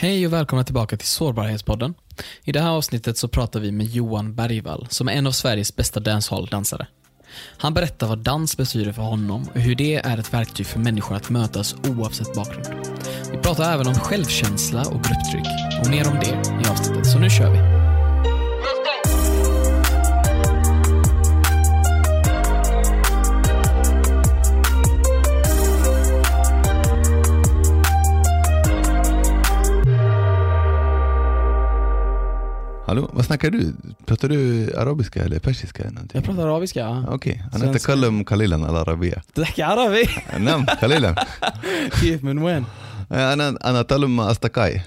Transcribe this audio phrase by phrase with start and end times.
[0.00, 1.94] Hej och välkomna tillbaka till Sårbarhetspodden.
[2.44, 5.76] I det här avsnittet så pratar vi med Johan Bergvall som är en av Sveriges
[5.76, 6.86] bästa dancehall-dansare.
[7.58, 11.16] Han berättar vad dans betyder för honom och hur det är ett verktyg för människor
[11.16, 12.66] att mötas oavsett bakgrund.
[13.32, 15.46] Vi pratar även om självkänsla och grupptryck
[15.82, 17.77] och mer om det i avsnittet, så nu kör vi.
[32.87, 33.73] Hallå, vad snackar du?
[34.05, 35.83] Pratar du arabiska eller persiska?
[35.83, 36.17] Eller någonting?
[36.17, 36.79] Jag pratar arabiska.
[36.79, 37.03] ja.
[37.09, 37.75] Okej, أنا Svenska.
[37.91, 40.07] أتكلم قليلا العربية تحكي عربي؟
[40.39, 41.15] نعم قليلا
[42.01, 42.65] كيف من وين؟
[43.11, 44.81] أنا أنا أتكلم مع أصدقائي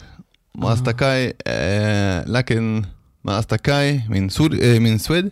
[0.55, 2.84] مع أصدقائي eh, لكن
[3.25, 5.30] مع أصدقائي من سور eh, min Swed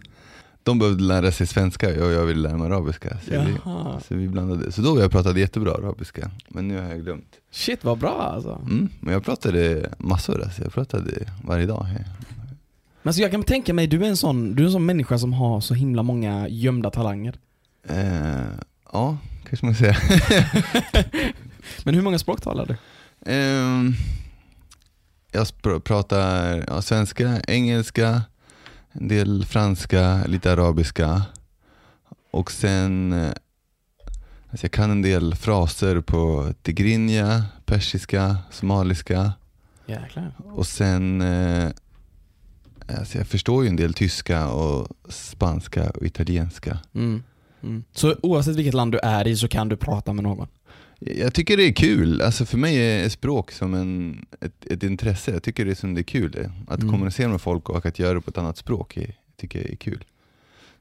[0.67, 3.09] de behövde lära sig svenska och jag ville lära mig arabiska.
[3.09, 4.01] Så, vi, Jaha.
[4.09, 4.73] så vi blandade.
[4.73, 7.29] Så då jag pratade jättebra arabiska, men nu har jag glömt.
[7.51, 8.61] Shit vad bra alltså.
[8.63, 10.63] Mm, men jag pratade massor, alltså.
[10.63, 11.11] jag pratade
[11.45, 11.87] varje dag.
[13.04, 15.18] Men så jag kan tänka mig, du är en sån, du är en sån människa
[15.18, 17.36] som har så himla många gömda talanger.
[17.88, 18.52] Eh,
[18.94, 19.18] ja,
[19.50, 19.98] kanske man säga.
[21.84, 22.76] Men hur många språk talar du?
[23.32, 23.94] Ehm,
[25.32, 25.48] jag
[25.84, 28.22] pratar ja, svenska, engelska,
[28.92, 31.22] en del franska, lite arabiska.
[32.32, 33.32] Och sen, eh,
[34.50, 39.34] alltså jag kan en del fraser på tigrinja, persiska, somaliska.
[39.86, 40.32] Jäklar.
[40.46, 41.70] Och sen, eh,
[42.98, 46.80] alltså jag förstår ju en del tyska och spanska och italienska.
[46.94, 47.24] Mm.
[47.64, 47.84] Mm.
[47.92, 50.48] Så oavsett vilket land du är i så kan du prata med någon?
[51.00, 55.32] Jag tycker det är kul, alltså för mig är språk som en, ett, ett intresse.
[55.32, 56.32] Jag tycker det är som det är kul.
[56.32, 56.52] det.
[56.68, 56.92] Att Mm.
[56.94, 59.76] kommunicera med folk och att göra det på ett annat språk är, tycker jag är
[59.76, 60.04] kul.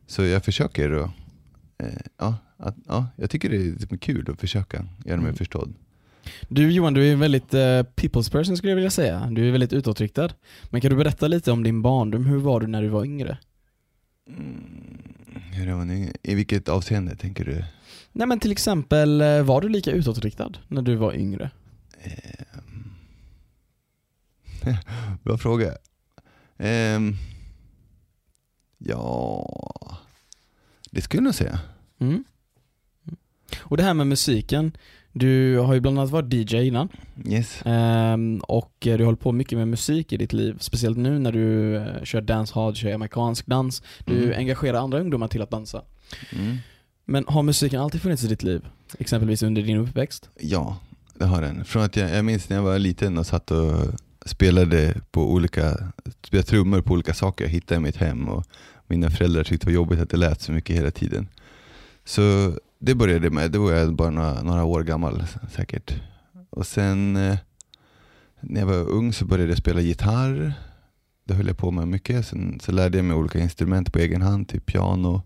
[0.07, 1.11] Så jag försöker att,
[1.79, 3.57] eh, ja, att, ja, jag tycker det
[3.93, 5.37] är kul att försöka göra mig Mm.
[5.37, 5.75] förstådd.
[6.49, 9.29] Du Johan, du är en väldigt uh, people's person skulle jag vilja säga.
[9.31, 10.31] Du är väldigt utåtriktad.
[10.71, 12.27] Men kan du berätta lite om din barndom?
[12.27, 13.39] Hur var du när du var yngre?
[14.29, 15.15] Mm,
[15.53, 15.91] hur är man,
[16.23, 17.65] I vilket avseende tänker du?
[18.13, 21.51] Nej men till exempel, eh, var du lika utåtriktad när du var yngre?
[22.03, 22.91] Ehm,
[25.23, 25.77] Bra fråga.
[26.59, 27.17] Ehm,
[28.79, 29.99] ja,
[30.91, 31.61] det skulle jag nog säga.
[31.99, 32.25] Mm.
[33.61, 34.73] Och det här med musiken,
[35.13, 36.89] du har ju bland annat varit DJ innan.
[37.27, 37.63] Yes.
[37.65, 40.57] Ehm, och du håller på mycket med musik i ditt liv.
[40.61, 43.83] Speciellt nu när du eh, kör dancehall, kör amerikansk dans.
[44.05, 44.39] Du Mm.
[44.39, 45.83] engagerar andra ungdomar till att dansa.
[46.33, 46.57] Mm.
[47.05, 48.67] Men har musiken alltid funnits i ditt liv?
[48.99, 50.29] Exempelvis under din uppväxt?
[50.41, 50.77] Ja,
[51.15, 51.65] det har den.
[51.65, 53.75] Från att jag, jag minns när jag var liten och satt och
[54.27, 55.77] spelade på olika,
[56.23, 58.45] spelade trummor på olika saker jag hittade i mitt hem och
[58.87, 61.29] mina föräldrar tyckte det var jobbigt att det lät så mycket hela tiden.
[62.05, 65.95] Så det började med, då var jag bara några, några år gammal säkert.
[66.51, 67.39] Och sen eh,
[68.41, 70.53] när jag var ung så började jag spela gitarr.
[71.25, 72.27] Det höll jag på med mycket.
[72.27, 75.23] Sen så lärde jag mig olika instrument på egen hand, typ piano.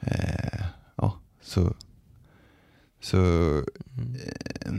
[0.00, 0.60] Eh,
[0.96, 1.74] ja, så,
[3.00, 3.18] så
[4.66, 4.72] Eh,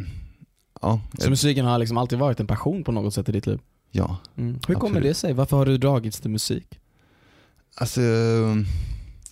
[0.81, 3.59] Ja, Så musiken har liksom alltid varit en passion på något sätt i ditt liv?
[3.91, 4.17] ja.
[4.37, 4.59] Mm.
[4.67, 5.03] Hur kommer Absolut.
[5.03, 5.33] det sig?
[5.33, 6.79] Varför har du dragits till musik?
[7.75, 8.01] Alltså,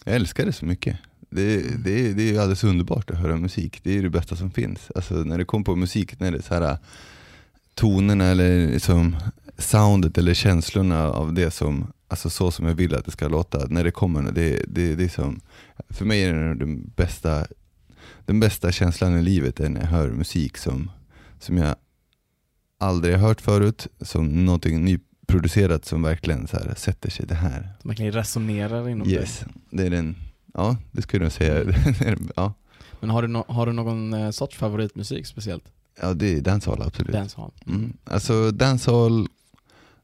[0.06, 0.98] jag älskar det så mycket.
[1.30, 3.80] Det, det, det är alldeles underbart att höra musik.
[3.84, 4.92] Det är det bästa som finns.
[4.96, 6.78] Alltså när det kommer på musik, när det är så här
[7.74, 9.16] tonerna eller liksom
[9.58, 13.66] soundet eller känslorna av det som, alltså så som jag vill att det ska låta.
[13.68, 15.42] När det kommer, det, det, det är som,
[15.90, 17.46] för mig är det den bästa,
[18.26, 20.92] den bästa känslan i livet är när jag hör musik som,
[21.40, 21.76] som jag
[22.78, 27.70] aldrig har hört förut, som någonting nyproducerat som verkligen så här, sätter sig det här.
[27.82, 30.16] Som verkligen resonerar inom Yes, det är den,
[30.54, 31.74] ja det skulle jag säga.
[32.36, 32.54] ja.
[33.00, 35.64] Men har du, no- har du någon eh, sorts favoritmusik speciellt?
[36.02, 37.12] ja, det är dancehall absolut.
[37.12, 37.52] Dancehall?
[37.68, 37.94] Mm.
[38.04, 39.28] Alltså dancehall,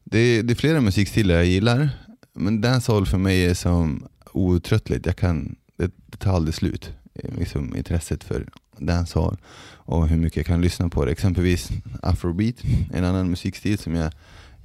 [0.03, 1.89] det är, det är flera musikstilar jag gillar,
[2.33, 5.05] men dancehall för mig är som outtröttligt.
[5.05, 8.47] Jag kan, det, det tar aldrig slut, liksom, intresset för
[8.77, 9.37] dancehall
[9.73, 11.11] och hur mycket jag kan lyssna på det.
[11.11, 11.69] Exempelvis
[12.01, 12.55] afrobeat,
[12.93, 14.13] en annan musikstil som jag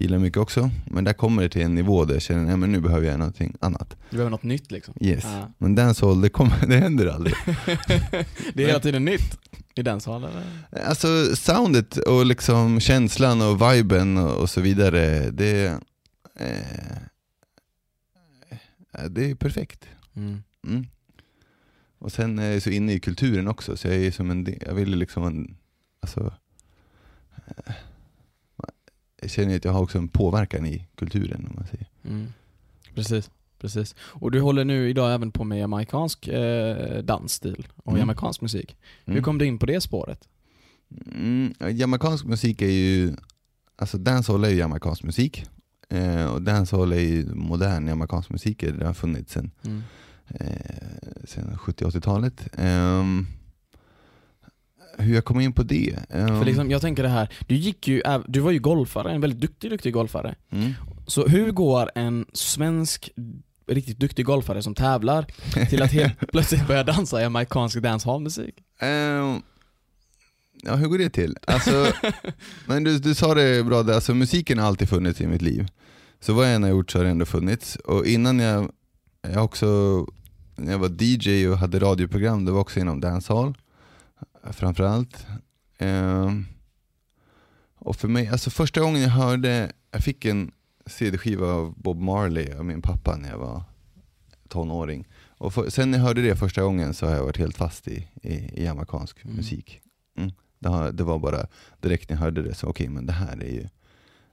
[0.01, 0.71] gillar mycket också.
[0.85, 3.57] Men där kommer det till en nivå där jag känner att nu behöver jag någonting
[3.61, 3.97] annat.
[4.11, 4.95] Du behöver något nytt liksom?
[5.01, 5.25] Yes.
[5.25, 5.53] Ja.
[5.59, 7.35] Men dancehall, det, kommer, det händer aldrig.
[8.55, 9.39] det är hela tiden nytt
[9.75, 10.45] i dancehall eller?
[10.87, 15.67] Alltså soundet och liksom känslan och viben och, så vidare, det,
[16.37, 16.93] eh,
[18.93, 19.85] eh, det är perfekt.
[20.17, 20.43] Mm.
[20.67, 20.87] Mm.
[21.99, 24.75] Och sen är jag så inne i kulturen också, så jag är som en jag
[24.75, 25.57] vill liksom en,
[26.01, 26.35] alltså,
[27.47, 27.75] eh,
[29.21, 31.87] jag känner att jag har också en påverkan i kulturen om man säger.
[32.05, 32.27] Mm.
[32.95, 33.31] Precis,
[33.61, 33.95] precis.
[34.01, 38.01] Och du håller nu idag även på med jamaicansk eh, dansstil och Mm.
[38.01, 38.77] jamaicansk musik.
[39.05, 39.25] Hur Mm.
[39.25, 40.29] kom du in på det spåret?
[41.15, 43.17] Mm, ja, jamaicansk musik är ju
[43.77, 45.45] alltså dancehall är ju jamaicansk musik.
[45.89, 49.83] Eh, och dancehall är ju modern jamaicansk musik, det har funnits sedan Mm.
[50.29, 50.77] eh,
[51.25, 52.49] sen 70-80-talet.
[52.59, 53.27] Ehm,
[55.01, 55.97] hur jag kom in på det?
[56.11, 59.21] Ehm, För liksom, jag tänker det här, du gick ju, du var ju golfare, en
[59.21, 60.35] väldigt duktig, duktig golfare.
[60.51, 60.73] mm.
[61.07, 63.11] Så hur går en svensk
[63.67, 65.27] riktigt duktig golfare som tävlar
[65.69, 68.55] till att helt plötsligt börja dansa jamaicansk dancehall-musik?
[68.81, 69.43] Ehm,
[70.63, 71.37] ja, hur går det till?
[71.47, 71.87] Alltså,
[72.67, 75.69] men du, du sa det bra, där, alltså, musiken har alltid funnits i mitt liv.
[76.21, 77.77] Så vad jag än har gjort så har det ändå funnits.
[77.77, 78.71] Och innan jag,
[79.23, 79.67] jag också,
[80.57, 83.55] när jag var DJ och hade radioprogram, det var också inom dancehall
[84.53, 85.27] framförallt.
[85.79, 86.47] Ehm,
[87.75, 90.53] och för mig, alltså första gången jag hörde, jag fick en
[90.87, 93.63] CD-skiva av Bob Marley av min pappa när jag var
[94.49, 95.07] tonåring.
[95.29, 97.89] Och för, sen när jag hörde det första gången så har jag varit helt fast
[97.89, 99.37] i, i, i jamaicansk Mm.
[99.37, 99.81] musik.
[100.17, 100.31] Mm.
[100.59, 101.47] Det, har, det var bara
[101.81, 103.69] direkt när jag hörde det så okej men det här är ju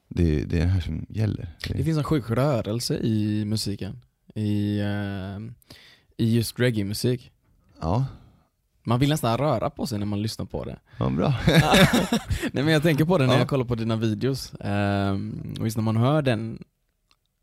[0.10, 1.56] det, det är det här som gäller.
[1.68, 4.00] Det, Det finns en sjuk rörelse i musiken.
[4.36, 5.38] I, eh,
[6.18, 7.31] i just reggae-musik.
[7.81, 8.06] Ja,
[8.88, 10.80] Man vill nästan röra på sig när man lyssnar på det.
[11.00, 11.34] vad bra.
[12.51, 13.39] Nej men jag tänker på det när Ja.
[13.39, 14.54] jag kollar på dina videos.
[14.60, 16.63] Ehm, och just när man hör den,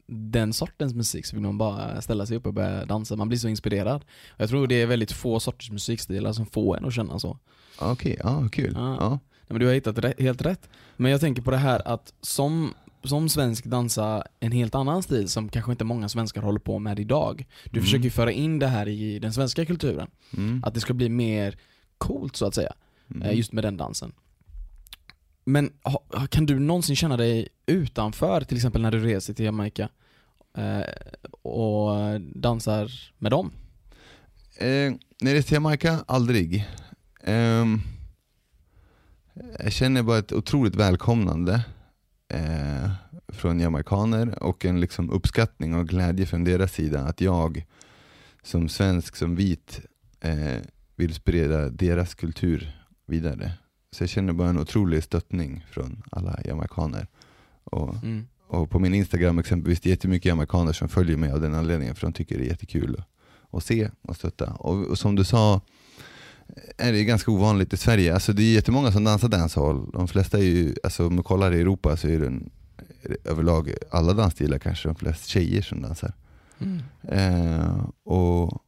[0.06, 3.16] den sortens musik så vill man bara ställa sig upp och börja dansa.
[3.16, 4.04] Man blir så inspirerad.
[4.30, 7.38] Och jag tror det är väldigt få sorters musikstilar som får en att känna så.
[7.80, 8.72] Ja, Okej, ja, kul.
[8.76, 8.96] Ja.
[9.00, 9.08] Ja.
[9.10, 9.18] Nej,
[9.48, 10.68] men du har hittat rä- helt rätt.
[10.96, 12.74] Men jag tänker på det här att som,
[13.08, 16.98] som svensk dansa en helt annan stil som kanske inte många svenskar håller på med
[17.00, 17.46] idag.
[17.64, 17.84] Du Mm.
[17.84, 20.10] försöker föra in det här i den svenska kulturen.
[20.36, 20.62] Mm.
[20.66, 21.58] Att det ska bli mer
[21.98, 22.72] coolt så att säga.
[23.10, 23.22] Mm.
[23.22, 24.12] eh, just med den dansen.
[25.44, 25.70] Men
[26.30, 29.88] kan du någonsin känna dig utanför, till exempel när du reser till Jamaica
[30.56, 30.80] eh,
[31.42, 33.52] och dansar med dem?
[34.56, 34.66] Eh,
[35.20, 36.66] när det är till Jamaica, aldrig.
[37.24, 37.80] Ehm,
[39.62, 41.64] jag känner bara ett otroligt välkomnande
[42.28, 42.90] eh,
[43.28, 47.66] från jamaikaner och en liksom uppskattning och glädje från deras sida att jag
[48.42, 49.80] som svensk, som vit,
[50.20, 50.58] eh,
[50.96, 53.52] vill sprida deras kultur vidare.
[53.92, 57.06] Så jag känner bara en otrolig stöttning från alla jamaikaner.
[57.64, 58.26] Och Mm.
[58.48, 61.94] och på min Instagram exempelvis, det är jättemycket amerikaner som följer mig av den anledningen,
[61.94, 63.06] för de tycker det är jättekul att,
[63.56, 64.52] att se och stötta.
[64.52, 65.60] Och, och som du sa,
[66.76, 68.14] är det ganska ovanligt i Sverige.
[68.14, 69.90] Alltså det är jättemånga som dansar dancehall.
[69.92, 72.50] De flesta är ju, alltså om man kollar i Europa så är det, en,
[73.24, 76.12] överlag alla dansstilar kanske de flesta tjejer som dansar.
[76.58, 76.82] Mm.
[77.02, 78.62] Eh, och,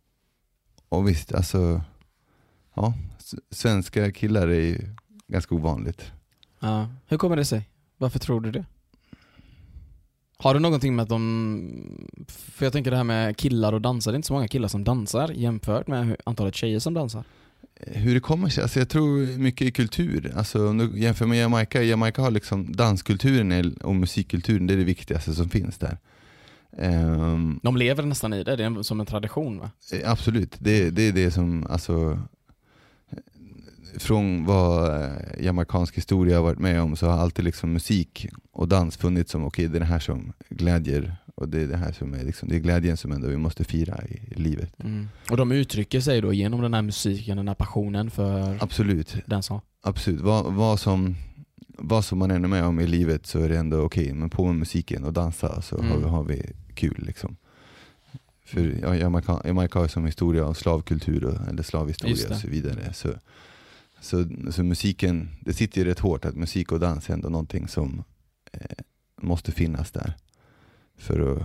[0.88, 1.82] och visst, alltså,
[2.74, 2.94] ja,
[3.50, 4.78] svenska killar är ju
[5.28, 6.12] ganska ovanligt.
[6.60, 6.88] Ja.
[7.06, 7.68] Hur kommer det sig?
[7.98, 8.64] Varför tror du det?
[10.38, 12.08] Har du någonting med att de...
[12.28, 14.68] För jag tänker det här med killar och dansar, det är inte så många killar
[14.68, 17.24] som dansar jämfört med antalet tjejer som dansar.
[17.80, 18.62] Hur det kommer sig?
[18.62, 20.32] Alltså jag tror mycket i kultur.
[20.36, 24.84] Alltså om du jämför med Jamaica, Jamaica har liksom danskulturen och musikkulturen, det är det
[24.84, 25.98] viktigaste som finns där.
[26.78, 29.70] Ehm, De lever nästan i det, det är som en tradition va?
[29.92, 32.22] eh, absolut, det, det är det som, alltså
[33.98, 38.68] från vad eh, jamaicansk historia har varit med om så har alltid liksom musik och
[38.68, 41.92] dans funnits som, okej det är det här som glädjer och det är det här
[41.92, 44.72] som är, liksom, det är glädjen som ändå vi måste fira i, livet.
[44.78, 45.08] Mm.
[45.30, 49.60] Och de uttrycker sig då genom den här musiken, den här passionen för Absolut, dancehall.
[49.82, 51.14] Absolut, vad, vad, som,
[51.68, 54.30] vad som man än är med om i livet så är det ändå okej, men
[54.30, 55.90] på med musiken och dansa så Mm.
[55.90, 57.36] har, vi, har vi kul liksom.
[58.44, 62.92] För ja, Jamaica, Jamaica har som historia av slavkultur, och, eller slavhistoria och så vidare.
[62.92, 63.08] Så,
[64.00, 67.68] så, så musiken, det sitter ju rätt hårt att musik och dans är ändå någonting
[67.68, 68.04] som
[68.52, 68.60] eh,
[69.22, 70.14] måste finnas där.
[70.96, 71.42] För att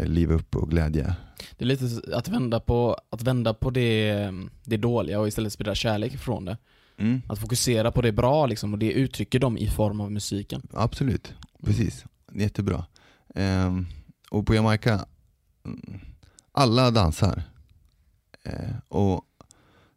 [0.00, 1.16] eh, liva upp och glädja.
[1.56, 4.30] Det är lite att vända på, att vända på det,
[4.64, 6.56] det dåliga och istället sprida kärlek ifrån det.
[6.98, 7.22] Mm.
[7.28, 10.62] Att fokusera på det bra liksom, och det uttrycker de i form av musiken.
[10.72, 12.04] Absolut, precis.
[12.32, 12.86] Jättebra.
[13.34, 13.86] Ehm,
[14.30, 15.06] och på Jamaica,
[15.64, 16.00] mm,
[16.52, 17.42] alla dansar.
[18.44, 19.24] Eh, och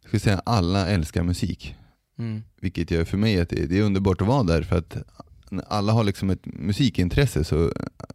[0.00, 1.74] jag skulle säga alla älskar musik.
[2.18, 2.42] Mm.
[2.60, 4.96] Vilket gör för mig att det, det är underbart att vara där för att
[5.66, 7.44] alla har liksom ett musikintresse.
[7.44, 7.70] Så, eh,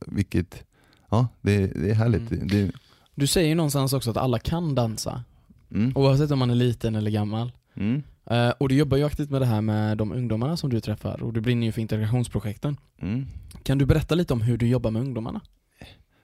[0.07, 0.63] vilket,
[1.09, 2.31] ja, det, det är härligt.
[2.31, 2.47] Mm.
[2.47, 2.71] Det,
[3.15, 5.23] Du säger ju någonstans också att alla kan dansa,
[5.71, 7.51] mm, oavsett om man är liten eller gammal.
[7.75, 10.79] mm, Eh, och du jobbar ju aktivt med det här med de ungdomarna som du
[10.79, 12.77] träffar och du brinner ju för integrationsprojekten.
[13.01, 13.25] mm.
[13.63, 15.41] Kan du berätta lite om hur du jobbar med ungdomarna?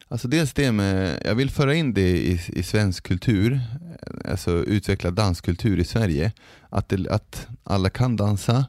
[0.08, 3.62] Alltså dels det med, jag vill föra in det i, i svensk kultur,
[4.26, 6.32] alltså utveckla danskultur i Sverige.
[6.70, 8.66] Att, det, att alla kan dansa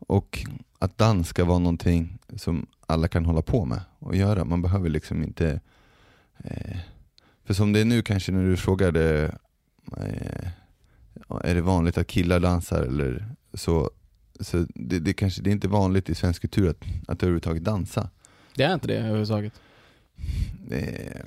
[0.00, 0.46] och
[0.78, 4.44] att dans ska vara någonting som alla kan hålla på med och göra.
[4.44, 5.60] Man behöver liksom inte...
[6.44, 6.76] Eh,
[7.44, 9.34] för som det är nu kanske när du frågade,
[9.96, 10.48] eh,
[11.44, 13.90] är det vanligt att killar dansar eller så,
[14.40, 18.10] så det, det, kanske, det är inte vanligt i svensk kultur att, att överhuvudtaget dansa.
[18.54, 19.52] Det är inte det överhuvudtaget.
[20.68, 21.22] Det,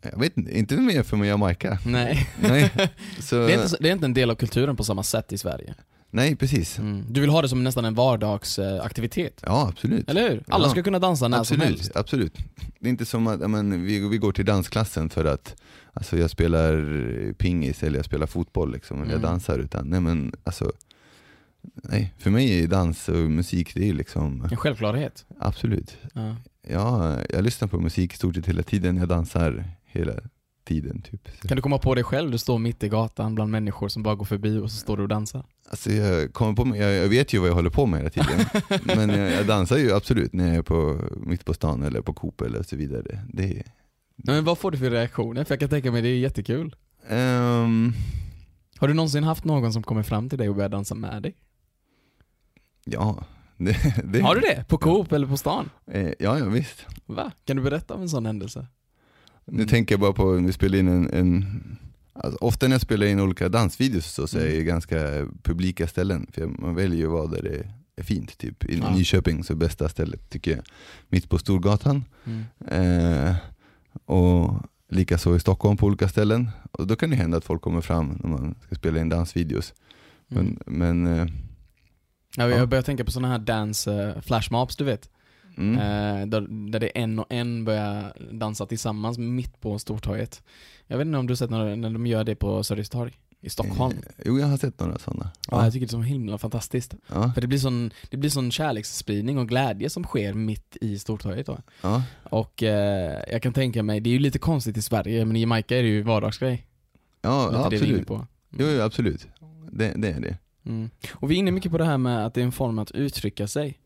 [0.00, 1.78] jag vet inte, inte mer för mig Jamaica.
[1.86, 2.28] Nej.
[2.40, 2.72] Nej,
[3.20, 5.38] så, Det är, inte, det är inte en del av kulturen på samma sätt i
[5.38, 5.74] Sverige.
[6.16, 6.78] Nej precis.
[6.78, 7.04] Mm.
[7.08, 9.40] Du vill ha det som nästan en vardagsaktivitet.
[9.46, 10.10] Ja absolut.
[10.10, 10.42] Eller hur?
[10.48, 10.70] Alla Ja.
[10.70, 11.96] ska kunna dansa när som helst.
[11.96, 12.36] Absolut, absolut.
[12.80, 15.54] Det är inte som att men, vi, vi går till dansklassen för att
[15.92, 19.30] alltså, jag spelar pingis eller jag spelar fotboll liksom, eller jag Mm.
[19.30, 19.58] dansar.
[19.58, 20.72] Utan, nej, men, alltså,
[21.62, 25.24] nej, för mig är dans och musik, det är liksom, En självklarhet.
[25.38, 25.96] absolut.
[26.14, 26.36] Ja.
[26.68, 30.12] Ja, jag lyssnar på musik i stort sett hela tiden, jag dansar hela
[30.66, 31.02] tiden.
[31.02, 31.28] Typ.
[31.42, 32.30] Så, Kan du komma på dig själv?
[32.30, 35.02] Du står mitt i gatan bland människor som bara går förbi och så står du
[35.02, 35.44] och dansar.
[35.70, 38.10] alltså, jag, kommer på mig, jag, jag vet ju vad jag håller på med hela
[38.10, 38.46] tiden,
[38.96, 42.12] men jag, jag dansar ju absolut när jag är på, mitt på stan eller på
[42.14, 43.20] Coop eller så vidare.
[43.32, 43.62] Det,
[44.16, 45.44] Men vad får du för reaktioner?
[45.44, 46.76] För jag kan tänka mig det är jättekul.
[47.08, 47.92] ehm,
[48.78, 51.34] Har du någonsin haft någon som kommer fram till dig och börjar dansa med dig?
[52.84, 53.24] Ja,
[53.56, 54.64] det, det Har du det?
[54.68, 55.70] På Coop eller på stan?
[55.90, 56.86] Eh, ja, ja, visst.
[57.06, 57.32] Va?
[57.44, 58.66] Kan du berätta om en sån händelse?
[59.46, 59.68] Nu Mm.
[59.68, 61.44] tänker jag bara på, vi spelar in en, en
[62.14, 64.56] alltså, ofta när jag spelar in olika dansvideos så, så är Mm.
[64.56, 68.38] det ganska publika ställen, för man väljer ju vad där det är fint.
[68.38, 68.64] Typ.
[68.64, 68.94] I Ja.
[68.96, 70.64] Nyköping så bästa stället tycker jag,
[71.08, 72.04] mitt på Storgatan.
[72.24, 72.44] Mm.
[73.28, 73.34] Eh,
[74.04, 74.54] och
[74.88, 76.50] likaså i Stockholm på olika ställen.
[76.72, 79.74] Och då kan det hända att folk kommer fram när man ska spela in dansvideos.
[80.30, 80.58] Mm.
[80.66, 81.26] Men, men eh,
[82.36, 82.56] Ja, Ja.
[82.56, 85.08] jag börjar tänka på såna här dance uh, flashmobs du vet.
[85.56, 90.42] Mm, Eh, där, där det en och en börjar dansa tillsammans mitt på Stortorget.
[90.86, 93.12] Jag vet inte om du har sett när, när de gör det på Sergels torg
[93.40, 93.96] i Stockholm?
[93.96, 95.30] eh, jo, jag har sett några sådana.
[95.50, 96.94] Ja, jag tycker det är så himla fantastiskt.
[97.08, 100.98] ja, För det blir sån, det blir sån kärleksspridning och glädje som sker mitt i
[100.98, 101.58] Stortorget då.
[101.82, 102.02] ja.
[102.22, 105.40] Och eh, jag kan tänka mig, det är ju lite konstigt i Sverige, men i
[105.40, 106.66] Jamaica är det ju vardagsgrej.
[107.22, 108.06] Ja, ja absolut.
[108.06, 108.26] på.
[108.58, 109.26] Jo, jo, absolut.
[109.70, 110.38] Det, det är det.
[110.66, 110.90] Mm.
[111.12, 112.90] Och vi är inne mycket på det här med att det är en form att
[112.90, 113.78] uttrycka sig.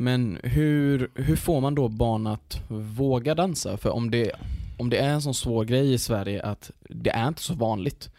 [0.00, 3.76] Men hur, hur får man då barn att våga dansa?
[3.76, 4.32] För om det,
[4.78, 8.10] om det är en sån svår grej i Sverige att det är inte så vanligt.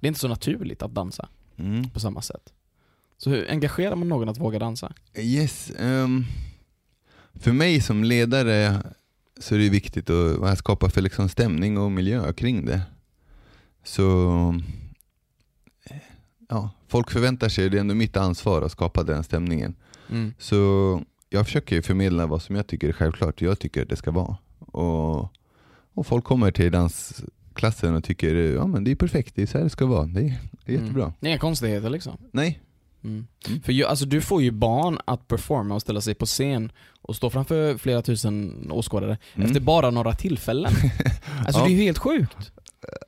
[0.00, 1.90] Det är inte så naturligt att dansa Mm.
[1.90, 2.52] på samma sätt.
[3.18, 4.92] Så hur engagerar man någon att våga dansa?
[5.14, 6.24] Yes, ehm,
[7.34, 8.82] för mig som ledare
[9.40, 12.80] så är det viktigt att skapa för liksom stämning och miljö kring det.
[13.84, 14.28] Så
[15.84, 15.96] eh,
[16.48, 19.74] ja, folk förväntar sig, det är ändå mitt ansvar att skapa den stämningen.
[20.10, 20.34] Mm.
[20.38, 24.10] Så jag försöker ju förmedla vad som jag tycker är självklart, jag tycker det ska
[24.10, 24.36] vara.
[24.58, 25.32] Och,
[25.94, 29.58] och folk kommer till dansklassen och tycker ja men det är perfekt, det är så
[29.58, 31.02] här det ska vara, det är, det är jättebra.
[31.04, 31.14] Mm.
[31.20, 32.16] Det är inga konstigheter liksom.
[32.32, 32.60] Nej,
[33.04, 33.26] Mm.
[33.48, 33.60] Mm.
[33.62, 37.16] För ju, alltså, du får ju barn att performa och ställa sig på scen och
[37.16, 39.46] stå framför flera tusen åskådare Mm.
[39.48, 40.72] efter bara några tillfällen.
[41.46, 41.64] Alltså Ja.
[41.66, 42.52] det är ju helt sjukt.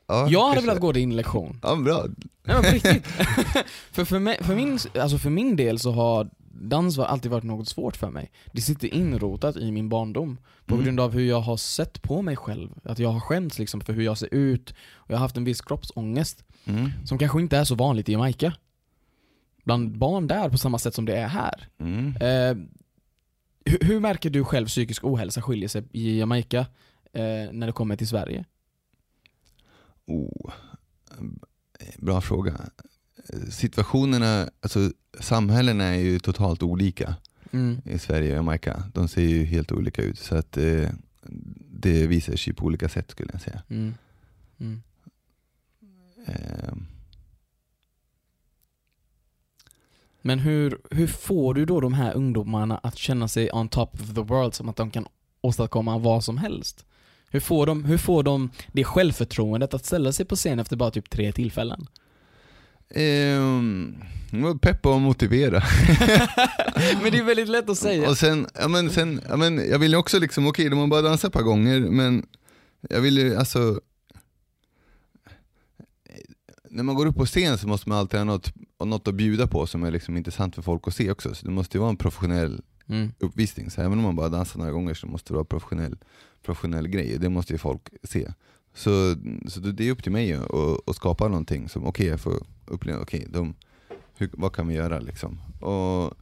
[0.08, 1.58] ja, Jag hade velat gå din lektion.
[1.62, 2.04] Ja, bra.
[2.44, 3.06] Nej men på riktigt.
[3.92, 6.28] för, för, mig, för, min, alltså för min del så har
[6.60, 8.30] dans var- alltid varit något svårt för mig.
[8.52, 10.38] Det sitter inrotat i min barndom.
[10.66, 10.84] På Mm.
[10.84, 12.70] grund av hur jag har sett på mig själv.
[12.84, 14.70] Att jag har skämts liksom för hur jag ser ut.
[14.94, 16.44] Och jag har haft en viss kroppsångest.
[16.64, 16.90] Mm.
[17.04, 18.52] Som kanske inte är så vanligt i Jamaica.
[19.64, 21.68] Bland barn där på samma sätt som det är här.
[21.78, 22.16] Mm.
[22.16, 22.64] Eh,
[23.64, 26.58] hur, hur märker du själv psykisk ohälsa skiljer sig i Jamaica
[27.12, 28.44] eh, när det kommer till Sverige?
[30.06, 30.52] Oh,
[31.98, 32.60] bra fråga.
[33.50, 37.14] Situationerna, alltså samhällena är ju totalt olika
[37.52, 37.80] Mm.
[37.84, 38.84] i Sverige och Jamaica.
[38.94, 40.88] De ser ju helt olika ut så att eh,
[41.70, 43.62] det visar sig på olika sätt skulle jag säga.
[43.68, 43.94] Mm.
[44.60, 44.82] Mm.
[46.26, 46.72] Eh,
[50.22, 54.14] Men hur, hur får du då de här ungdomarna att känna sig on top of
[54.14, 55.06] the world som att de kan
[55.40, 56.84] åstadkomma vad som helst?
[57.30, 60.90] Hur får de, hur får de det självförtroendet att ställa sig på scen efter bara
[60.90, 61.86] typ tre tillfällen?
[62.94, 63.94] Ehm,
[64.60, 65.62] peppa och motivera.
[67.02, 68.08] men det är väldigt lätt att säga.
[68.10, 70.86] Och sen, ja men sen, ja men jag vill ju också liksom, okej de har
[70.86, 72.26] bara dansat ett par gånger men
[72.90, 73.80] jag vill ju alltså
[76.70, 78.52] när man går upp på scen så måste man alltid ha något,
[78.84, 81.34] något att bjuda på som är liksom intressant för folk att se också.
[81.34, 83.12] Så det måste ju vara en professionell Mm.
[83.18, 83.70] uppvisning.
[83.70, 85.96] Så även om man bara dansar några gånger så måste det vara professionell,
[86.42, 87.18] professionell grej.
[87.18, 88.32] Det måste ju folk se.
[88.74, 89.14] Så,
[89.48, 93.00] så det är upp till mig att, att skapa någonting som, okej jag får uppleva,
[93.02, 93.54] okej de,
[94.16, 95.40] hur, vad kan vi göra liksom?
[95.60, 96.14] Och,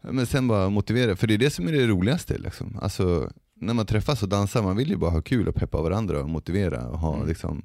[0.00, 2.38] men sen bara motivera, för det är det som är det roligaste.
[2.38, 2.78] Liksom.
[2.82, 6.22] Alltså, när man träffas och dansar, man vill ju bara ha kul och peppa varandra
[6.22, 7.28] och motivera och ha Mm.
[7.28, 7.62] liksom,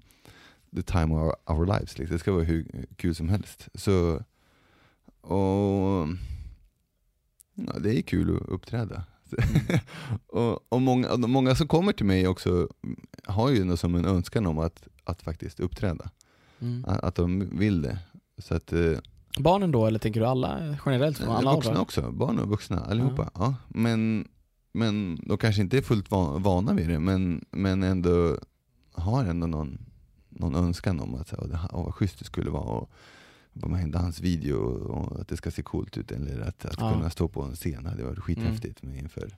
[0.75, 1.97] the time of our, our lives.
[1.97, 2.15] Liksom.
[2.15, 3.67] Det ska vara hur kul som helst.
[3.73, 4.23] Så,
[5.21, 6.07] och
[7.55, 9.03] ja, det är kul att uppträda.
[10.27, 12.67] och, och många, många som kommer till mig också
[13.25, 16.09] har ju något som en önskan om att, att faktiskt uppträda.
[16.59, 16.85] Mm.
[16.87, 17.97] Att, att de vill det.
[18.37, 18.97] Så att, eh,
[19.39, 21.17] Barnen då, eller tänker du alla generellt?
[21.17, 21.81] Från alla vuxna åldrar?
[21.81, 23.29] också, barn och vuxna allihopa.
[23.33, 23.55] Ja.
[23.67, 24.27] Men,
[24.73, 28.37] men de kanske inte är fullt va- vana vid det, men, men ändå
[28.91, 29.77] har ändå någon,
[30.29, 32.87] någon önskan om att, åh, åh, vad schysst det skulle vara och vara
[33.53, 34.57] med dansvideo
[34.87, 36.11] och att det ska se coolt ut.
[36.11, 36.87] Eller att, att Ja.
[36.87, 36.99] Mm.
[36.99, 39.37] kunna stå på en scen hade varit skithäftigt med inför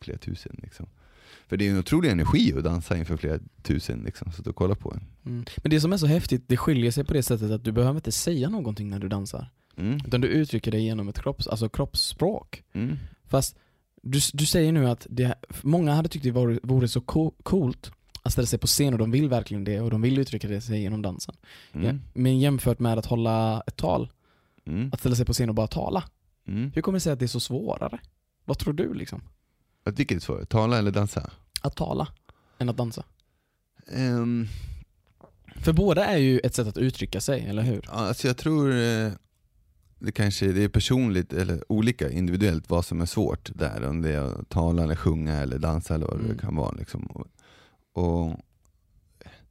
[0.00, 0.56] flera tusen.
[0.62, 0.86] Liksom.
[1.46, 4.74] För det är en otrolig energi att dansa inför flera tusen, liksom, så att kolla
[4.74, 5.00] på en.
[5.26, 5.44] Mm.
[5.62, 7.96] Men det som är så häftigt, det skiljer sig på det sättet att du behöver
[7.96, 9.50] inte säga någonting när du dansar.
[9.76, 9.96] Mm.
[10.06, 12.62] Utan du uttrycker dig genom ett kropps, alltså kroppsspråk.
[12.72, 12.96] Mm.
[13.26, 13.56] Fast
[14.02, 17.92] du, du säger nu att det, många hade tyckt det vore, vore så co- coolt
[18.24, 20.60] att ställa sig på scen och de vill verkligen det och de vill uttrycka det
[20.60, 21.34] sig genom dansen.
[21.72, 21.86] Mm.
[21.86, 24.10] Ja, men jämfört med att hålla ett tal,
[24.66, 24.90] Mm.
[24.92, 26.04] att ställa sig på scen och bara tala.
[26.48, 26.72] Mm.
[26.74, 27.98] Hur kommer det sig att det är så svårare?
[28.44, 29.22] Vad tror du liksom?
[29.84, 30.44] Att vilket svar?
[30.44, 31.30] Tala eller dansa?
[31.60, 32.08] Att tala
[32.58, 33.04] än att dansa?
[33.92, 34.46] Ehm,
[35.56, 37.84] För båda är ju ett sätt att uttrycka sig, eller hur?
[37.90, 39.10] Alltså jag tror eh,
[39.98, 43.84] det kanske det är personligt eller olika individuellt vad som är svårt där.
[43.88, 46.28] Om det är att tala eller sjunga eller dansa eller vad Mm.
[46.36, 46.70] det kan vara.
[46.72, 47.24] Liksom.
[47.94, 48.30] Och,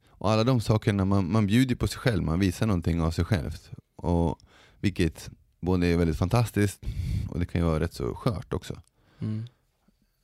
[0.08, 3.24] och, alla de sakerna, man, man bjuder på sig själv, man visar någonting av sig
[3.24, 3.56] själv.
[3.96, 4.38] Och,
[4.80, 6.84] vilket både är väldigt fantastiskt
[7.30, 8.80] och det kan ju vara rätt så skört också.
[9.18, 9.44] Mm.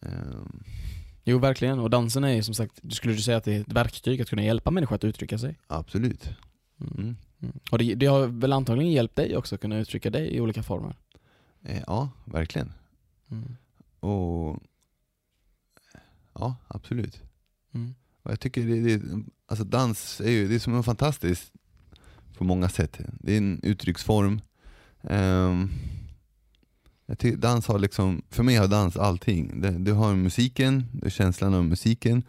[0.00, 0.64] Ehm,
[1.24, 1.78] Jo, verkligen.
[1.78, 4.22] Och dansen är ju som sagt, du skulle du säga att det är ett verktyg
[4.22, 5.58] att kunna hjälpa människor att uttrycka sig?
[5.66, 6.30] absolut.
[6.80, 6.92] Mm.
[6.98, 7.16] Mm.
[7.42, 7.58] Mm.
[7.70, 10.62] Och det, det har väl antagligen hjälpt dig också att kunna uttrycka dig i olika
[10.62, 10.96] former?
[11.62, 12.72] Eh, ja, verkligen.
[13.30, 13.56] Mm.
[14.00, 14.62] Och
[16.40, 17.22] Ja, absolut.
[17.72, 17.94] Mm.
[18.30, 21.52] Och jag tycker det, det, alltså dans är ju det är som en fantastisk
[22.38, 23.00] på många sätt.
[23.08, 24.40] Det är en uttrycksform.
[25.02, 25.70] Ehm,
[27.06, 29.60] jag tycker dans har liksom, för mig har dans allting.
[29.60, 32.22] Det, du har musiken, du har känslan av musiken,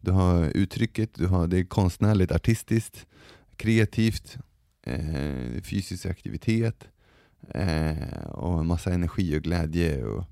[0.00, 3.06] du har uttrycket, du har det är konstnärligt, artistiskt,
[3.56, 4.38] kreativt,
[4.82, 6.84] eh, fysisk aktivitet
[7.48, 10.24] eh, och en massa energi och glädje och,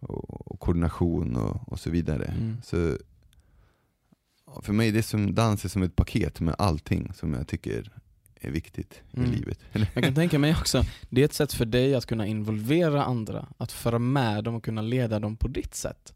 [0.00, 2.24] och, och koordination och, och så vidare.
[2.24, 2.56] Mm.
[2.64, 2.96] Så
[4.62, 7.92] för mig det är som dans är som ett paket med allting som jag tycker
[8.40, 9.32] är viktigt Mm.
[9.32, 9.58] i livet.
[9.94, 13.48] Jag kan tänka mig också, det är ett sätt för dig att kunna involvera andra,
[13.58, 16.12] att föra med dem och kunna leda dem på ditt sätt.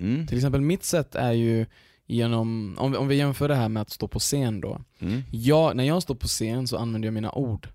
[0.00, 0.26] Mm.
[0.26, 1.66] Till exempel mitt sätt är ju
[2.06, 4.80] genom, om, vi- om vi jämför det här med att stå på scen då.
[4.98, 5.22] Mm.
[5.30, 7.68] Jag, när jag står på scen så använder jag mina ord.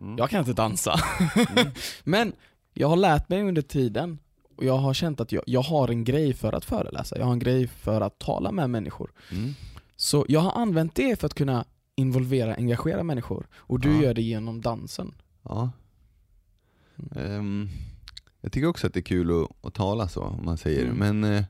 [0.00, 0.18] Mm.
[0.18, 1.00] Jag kan inte dansa.
[1.56, 1.68] Mm.
[2.04, 2.32] Men
[2.74, 4.18] jag har lärt mig under tiden
[4.56, 7.32] och jag har känt att jag, jag har en grej för att föreläsa, jag har
[7.32, 9.12] en grej för att tala med människor.
[9.32, 9.54] Mm.
[9.96, 11.64] Så jag har använt det för att kunna
[11.96, 13.46] involvera, engagera människor.
[13.54, 14.02] Och du Ja.
[14.02, 15.14] gör det genom dansen.
[15.42, 15.70] Ja.
[16.96, 17.34] Mm.
[17.36, 17.68] Ehm,
[18.40, 20.96] jag tycker också att det är kul att, att tala så, om man säger Mm.
[21.20, 21.44] Men eh,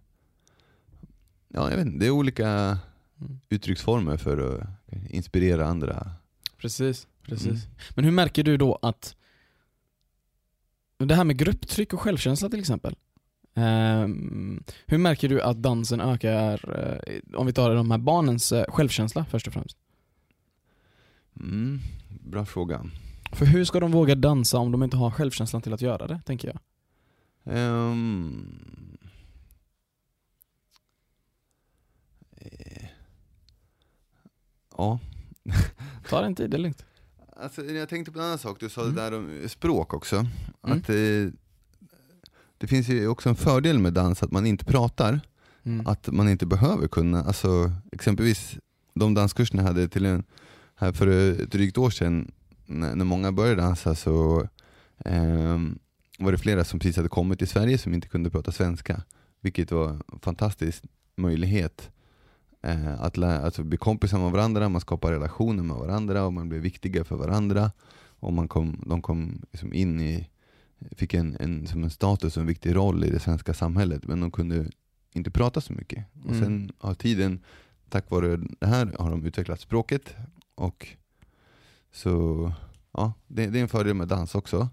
[1.48, 2.78] ja, jag vet inte, det är olika
[3.20, 3.40] Mm.
[3.48, 4.68] uttrycksformer för att
[5.10, 6.10] inspirera andra.
[6.58, 7.46] Precis, precis.
[7.46, 7.60] Mm.
[7.94, 9.16] Men hur märker du då att
[10.98, 12.96] det här med grupptryck och självkänsla till exempel.
[13.54, 18.64] Ehm, hur märker du att dansen ökar, eh, om vi tar de här barnens eh,
[18.68, 19.76] självkänsla först och främst?
[21.40, 21.80] Mm.
[22.08, 22.86] Bra fråga.
[23.32, 26.20] För hur ska de våga dansa om de inte har självkänslan till att göra det,
[26.26, 26.58] tänker jag.
[27.56, 28.98] Ehm.
[32.36, 32.84] Eh.
[34.76, 34.98] Ja,
[36.08, 36.84] Ta din tid, det är lugnt.
[37.36, 38.94] Alltså, jag tänkte på en annan sak, du sa Mm.
[38.94, 40.16] det där om språk också.
[40.16, 40.28] Mm.
[40.60, 40.94] Att, eh,
[42.58, 45.20] det finns ju också en fördel med dans, att man inte pratar.
[45.62, 45.86] Mm.
[45.86, 48.56] Att man inte behöver kunna, alltså, exempelvis
[48.94, 50.24] de danskurserna jag hade till en,
[50.74, 52.30] här för ett drygt år sedan,
[52.66, 54.48] när, när många började dansa så
[55.04, 55.78] ehm,
[56.18, 59.02] var det flera som precis hade kommit till Sverige som inte kunde prata svenska.
[59.40, 60.82] Vilket var en fantastisk
[61.16, 61.90] möjlighet
[62.64, 66.60] eh, att alltså bli kompisar med varandra, man skapar relationer med varandra och man blir
[66.60, 67.70] viktiga för varandra.
[68.20, 70.28] Och man kom, de kom liksom in i,
[70.96, 74.20] fick en, en, som en status och en viktig roll i det svenska samhället men
[74.20, 74.66] de kunde
[75.12, 76.04] inte prata så mycket.
[76.24, 76.40] Och Mm.
[76.44, 77.40] sen har tiden,
[77.88, 80.14] tack vare det här, har de utvecklat språket.
[80.54, 80.88] Och
[81.92, 82.52] så,
[82.92, 84.68] ja, det, det är en fördel med dans också.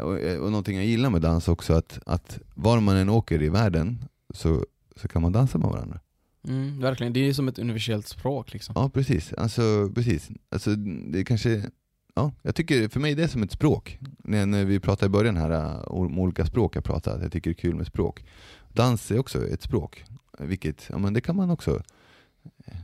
[0.00, 3.48] Och, och någonting jag gillar med dans också, att, att var man än åker i
[3.48, 4.64] världen så,
[4.96, 6.00] så kan man dansa med varandra.
[6.48, 8.72] Mm, verkligen, det är som ett universellt språk liksom.
[8.78, 10.30] Ja precis, alltså, precis.
[10.50, 10.74] Alltså,
[11.12, 11.70] det kanske,
[12.14, 13.98] ja, jag tycker för mig det är som ett språk.
[14.18, 17.32] När, när vi pratade i början här äh, om olika språk jag pratar, att jag
[17.32, 18.24] tycker det är kul med språk.
[18.72, 20.04] Dans är också ett språk,
[20.38, 21.82] vilket, ja men det kan man också.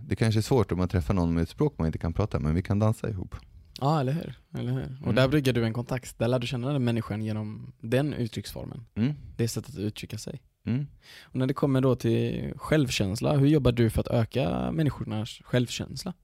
[0.09, 2.39] Det kanske är svårt om man träffar någon med ett språk man inte kan prata,
[2.39, 3.35] men vi kan dansa ihop.
[3.81, 4.35] Ja, eller hur?
[4.59, 4.97] Eller hur?
[5.01, 5.15] Och Mm.
[5.15, 8.85] där bryggar du en kontakt, där lär du känna den människan genom den uttrycksformen.
[8.95, 9.13] Mm.
[9.37, 10.41] Det sättet att uttrycka sig.
[10.65, 10.87] Mm.
[11.23, 16.15] Och när det kommer då till självkänsla, hur jobbar du för att öka människornas självkänsla?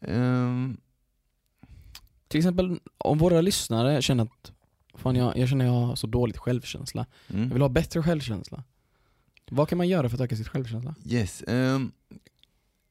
[0.00, 0.76] Ehm,
[2.28, 4.52] Till exempel om våra lyssnare känner att
[4.94, 7.06] fan jag, jag känner jag har så dåligt självkänsla.
[7.26, 7.48] Jag Mm.
[7.50, 8.64] vill ha bättre självkänsla.
[9.50, 10.94] Vad kan man göra för att öka sitt självkänsla?
[11.06, 11.42] Yes.
[11.42, 11.92] ehm,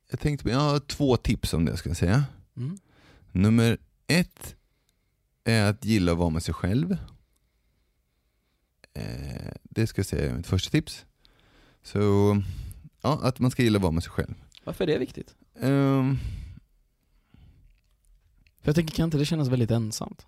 [0.09, 2.23] jag tänkte, jag har två tips om det ska jag säga.
[2.57, 2.77] Mm.
[3.31, 4.55] Nummer ett
[5.43, 6.97] är att gilla att vara med sig själv.
[8.97, 11.05] Eh, det ska jag säga är mitt första tips.
[11.83, 11.99] Så,
[13.01, 14.33] ja, att man ska gilla att vara med sig själv.
[14.63, 15.35] Varför är det viktigt?
[15.59, 16.17] Ehm,
[18.61, 20.25] För jag tänker, kan inte det kännas väldigt ensamt?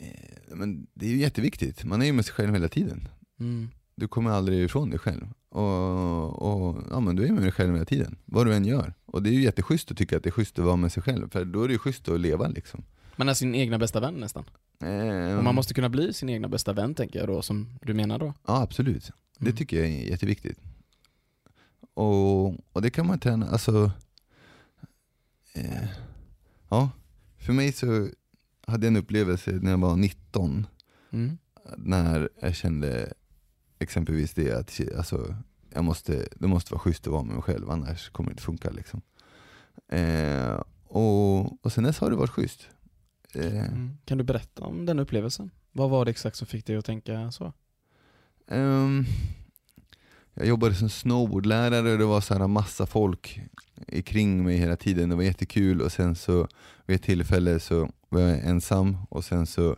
[0.00, 3.08] eh, men det är ju jätteviktigt, man är ju med sig själv hela tiden.
[3.40, 3.68] Mm.
[3.94, 5.26] Du kommer aldrig ifrån dig själv.
[5.48, 8.94] Och, och, ja, men du är med dig själv hela tiden, vad du än gör.
[9.04, 11.02] Och det är ju jätteschysst att tycka att det är schysst att vara med sig
[11.02, 12.84] själv, för då är det ju schysst att leva liksom.
[13.16, 14.44] Man är sin egna bästa vän nästan.
[14.82, 17.94] Ehm, Och man måste kunna bli sin egna bästa vän tänker jag då, som du
[17.94, 18.34] menar då.
[18.46, 19.56] Ja absolut, det Mm.
[19.56, 20.58] tycker jag är jätteviktigt.
[21.94, 23.90] Och, och det kan man träna, alltså
[25.54, 25.88] eh,
[26.68, 26.90] Ja,
[27.38, 28.08] för mig så
[28.66, 30.66] hade jag en upplevelse när jag var 19
[31.10, 31.38] Mm.
[31.76, 33.12] när jag kände
[33.78, 35.36] exempelvis det att alltså,
[35.70, 38.42] jag måste, det måste vara schysst att vara med mig själv annars kommer det inte
[38.42, 39.00] funka liksom.
[39.88, 42.68] Eh, och, och sen dess har det varit schysst.
[43.34, 43.90] Eh, Mm.
[44.04, 45.50] Kan du berätta om den upplevelsen?
[45.72, 47.52] Vad var det exakt som fick dig att tänka så?
[48.48, 49.04] Ehm,
[50.34, 53.40] jag jobbade som snowboardlärare och det var så här massa folk
[54.04, 55.08] kring mig hela tiden.
[55.08, 56.48] Det var jättekul och sen så
[56.86, 59.76] vid ett tillfälle så var jag ensam och sen så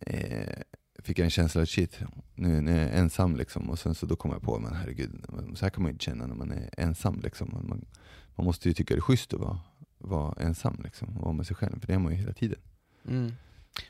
[0.00, 0.62] eh,
[1.02, 1.98] fick jag en känsla att shit,
[2.34, 3.70] nu, nu är jag ensam liksom.
[3.70, 6.04] Och sen så då kom jag på, men herregud, så här kan man ju inte
[6.04, 7.48] känna när man är ensam liksom.
[7.52, 7.84] Man,
[8.34, 9.60] man måste ju tycka det är schysst att vara,
[10.02, 12.58] vara ensam liksom, och vara med sig själv, för det är man ju hela tiden.
[13.08, 13.32] Mm.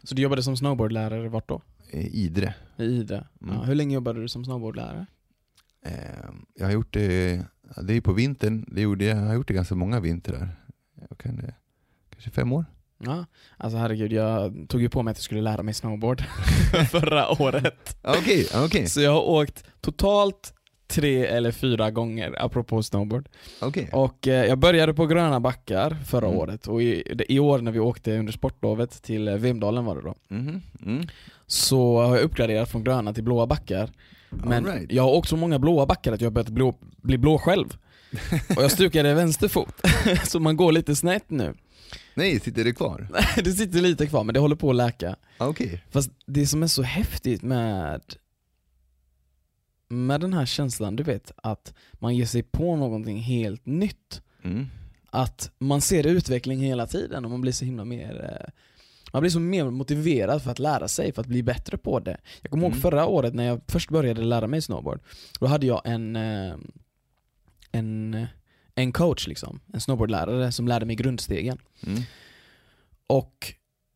[0.02, 1.62] Så du jobbade som snowboardlärare vart då?
[1.90, 2.54] Eh, Idre.
[2.76, 3.26] I Idre?
[3.42, 3.54] Mm.
[3.54, 5.06] Ja, hur länge jobbade du som snowboardlärare?
[5.84, 5.92] Eh,
[6.54, 7.42] jag har gjort det,
[7.82, 10.48] det är på vintern, det gjorde jag, har gjort det ganska många vintrar.
[11.08, 11.54] Jag kan det,
[12.10, 12.64] kanske fem år?
[12.98, 16.22] Ja, alltså herregud, jag tog ju på mig att jag skulle lära mig snowboard
[16.90, 17.96] förra året.
[18.02, 20.54] Okej, okej, Så jag har åkt totalt
[20.92, 23.28] tre eller fyra gånger, apropå snowboard.
[23.60, 23.88] okej.
[23.92, 26.38] Och eh, jag började på Gröna Backar förra Mm.
[26.38, 30.02] året och i, i år när vi åkte under sportlovet till eh, Vemdalen var det
[30.02, 31.06] då, Mhm, mm.
[31.46, 33.90] så har jag uppgraderat från gröna till blåa backar.
[34.30, 34.92] Men right.
[34.92, 37.66] jag har åkt så många blåa backar att jag har börjat blå, bli blå själv.
[38.56, 39.74] Och jag stukade vänster fot,
[40.24, 41.54] så man går lite snett nu.
[42.14, 43.08] Nej, sitter det kvar?
[43.44, 45.16] Det sitter lite kvar men det håller på att läka.
[45.38, 45.82] Okej.
[45.90, 48.00] Fast det som är så häftigt med
[49.92, 54.22] med den här känslan, du vet, att man ger sig på någonting helt nytt.
[54.42, 54.66] Mm.
[55.10, 58.50] Att man ser utveckling hela tiden och man blir så himla mer eh,
[59.12, 62.16] man blir så mer motiverad för att lära sig, för att bli bättre på det.
[62.42, 62.82] Jag kommer ihåg Mm.
[62.82, 65.00] förra året när jag först började lära mig snowboard,
[65.40, 66.54] då hade jag en, eh,
[67.72, 68.26] en,
[68.74, 71.58] en coach liksom, en snowboardlärare som lärde mig grundstegen.
[71.86, 72.02] Mm.
[73.06, 73.54] Och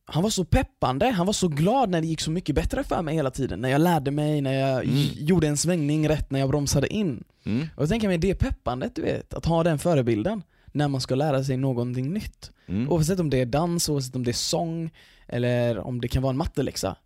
[0.08, 3.02] han var så peppande, han var så glad när det gick så mycket bättre för
[3.02, 3.60] mig hela tiden.
[3.60, 4.96] När jag lärde mig, när jag Mm.
[5.14, 7.24] gjorde en svängning rätt, när jag bromsade in.
[7.44, 7.68] Mm.
[7.76, 10.42] Och jag tänker mig det peppandet du vet, att ha den förebilden
[10.72, 12.50] när man ska lära sig någonting nytt.
[12.66, 12.88] Mm.
[12.92, 14.90] Oavsett om det är dans, oavsett om det är sång,
[15.26, 16.96] eller om det kan vara en matteläxa.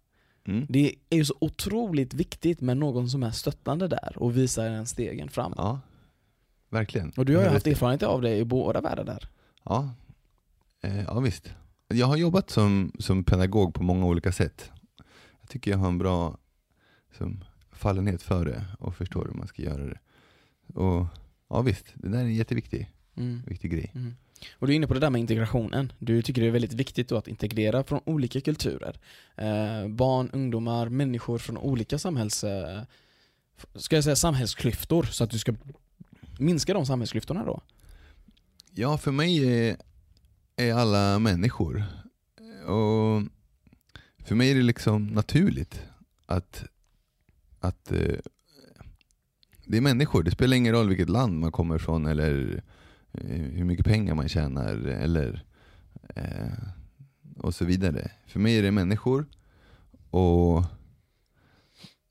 [0.46, 0.66] Mm.
[0.68, 4.86] Det är ju så otroligt viktigt med någon som är stöttande där och visar en
[4.86, 5.54] stegen fram.
[5.56, 5.80] Ja,
[6.70, 7.12] verkligen.
[7.16, 9.28] Och du har ju haft erfarenhet av det i båda världar där.
[9.64, 9.90] Ja.
[10.82, 11.50] Eh, ja, visst.
[11.90, 14.70] Jag har jobbat som, som pedagog på många olika sätt.
[15.40, 16.38] Jag tycker jag har en bra
[17.18, 19.98] som, fallenhet för det och förstår hur man ska göra det.
[20.74, 21.06] Och
[21.48, 23.42] ja visst, det där är en jätteviktig Mm.
[23.46, 23.92] viktig grej.
[23.94, 24.16] Mm.
[24.58, 25.92] Och du är inne på det där med integrationen.
[25.98, 29.00] Du tycker det är väldigt viktigt då att integrera från olika kulturer.
[29.36, 32.44] Eh, barn, ungdomar, människor från olika samhälls...
[32.44, 32.82] Eh,
[33.74, 35.54] ska jag säga samhällsklyftor, så att du ska
[36.38, 37.60] minska de samhällsklyftorna då?
[38.74, 39.76] Ja, för mig
[40.60, 41.84] är, är alla människor.
[42.66, 43.22] Och
[44.24, 45.82] för mig är det liksom naturligt
[46.26, 46.64] att,
[47.60, 48.18] att eh,
[49.64, 50.22] det är människor.
[50.22, 52.62] Det spelar ingen roll vilket land man kommer ifrån eller
[53.12, 55.44] eh, hur mycket pengar man tjänar eller
[56.14, 56.52] eh,
[57.36, 58.10] och så vidare.
[58.26, 59.26] För mig är det människor
[60.10, 60.56] och,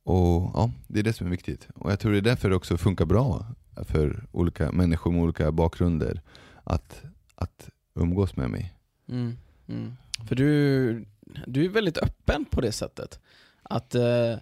[0.03, 1.67] och ja, det är det som är viktigt.
[1.75, 3.45] Och jag tror det är därför det också funkar bra
[3.83, 6.21] för olika människor med olika bakgrunder
[6.63, 7.03] att,
[7.35, 8.73] att umgås med mig.
[9.09, 9.37] Mm.
[9.67, 9.95] Mm.
[10.27, 11.05] För du,
[11.47, 13.19] du är väldigt öppen på det sättet.
[13.63, 14.35] Att eh,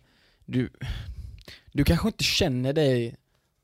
[0.46, 0.70] du,
[1.72, 3.16] du kanske inte känner dig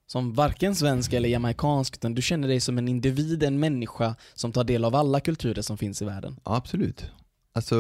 [0.08, 4.52] som varken svensk eller jamaicansk, utan du känner dig som en individ, en människa som
[4.52, 6.40] tar del av alla kulturer som finns i världen.
[6.46, 7.12] Ja, absolut.
[7.54, 7.76] Alltså,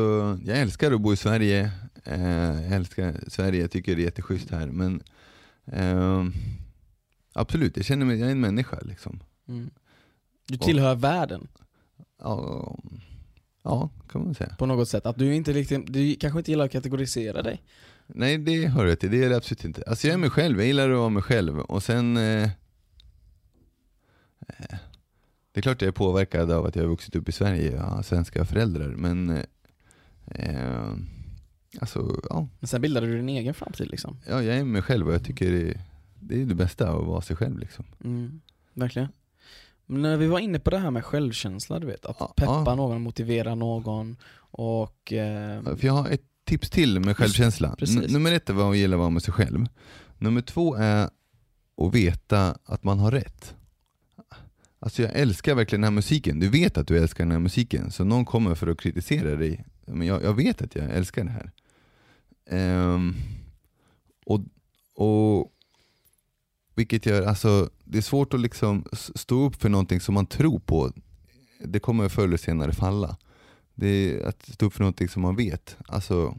[0.45, 1.71] jag älskar att bo i Sverige.
[2.03, 4.67] Eh, jag älskar Sverige, jag tycker det är jätteschysst här.
[4.67, 5.03] Men
[5.65, 6.25] eh,
[7.33, 9.19] absolut, jag känner mig, jag är en människa liksom.
[9.47, 9.69] Mm.
[10.47, 11.47] Du tillhör världen.
[12.19, 12.77] Ja,
[13.63, 14.55] Ja, kan man säga.
[14.59, 15.05] på något sätt.
[15.05, 17.63] Att du inte riktigt, du kanske inte gillar att kategorisera dig.
[18.07, 19.11] Nej, det har du till.
[19.11, 19.83] Det är det absolut inte.
[19.87, 21.59] Alltså jag är mig själv, jag gillar att vara mig själv.
[21.59, 22.17] Och sen...
[22.17, 22.43] Eh,
[24.47, 24.77] eh,
[25.51, 27.89] det är klart jag är påverkad av att jag har vuxit upp i Sverige och
[27.89, 29.29] har svenska föräldrar, men...
[29.29, 29.43] Eh,
[30.25, 30.93] eh,
[31.79, 32.47] alltså, ja.
[32.59, 34.17] Men sen bildade du din egen framtid liksom.
[34.27, 35.81] ja, jag är mig själv och jag tycker det,
[36.19, 37.85] det är det bästa att vara sig själv liksom.
[38.03, 38.41] Mm,
[38.73, 39.07] verkligen.
[39.85, 42.63] Men när vi var inne på det här med självkänsla, du vet, att Ja, peppa
[42.65, 42.75] ja.
[42.75, 45.13] någon, motivera någon och...
[45.13, 47.75] Eh, För jag har ett tips till med självkänsla.
[48.09, 49.65] nummer ett är vad att gilla att vara med sig själv.
[50.17, 51.09] Nummer två är
[51.77, 53.55] att veta att man har rätt.
[54.79, 56.39] Alltså jag älskar verkligen den här musiken.
[56.39, 59.65] Du vet att du älskar den här musiken, så någon kommer för att kritisera dig.
[59.85, 61.51] Men jag, jag vet att jag älskar det här.
[62.49, 63.15] Ehm,
[64.25, 64.39] och,
[64.95, 65.51] och
[66.75, 70.59] vilket gör, alltså det är svårt att liksom stå upp för någonting som man tror
[70.59, 70.91] på.
[71.59, 73.17] Det kommer förr eller senare falla.
[73.75, 75.77] Det är att stå upp för någonting som man vet.
[75.87, 76.37] Alltså,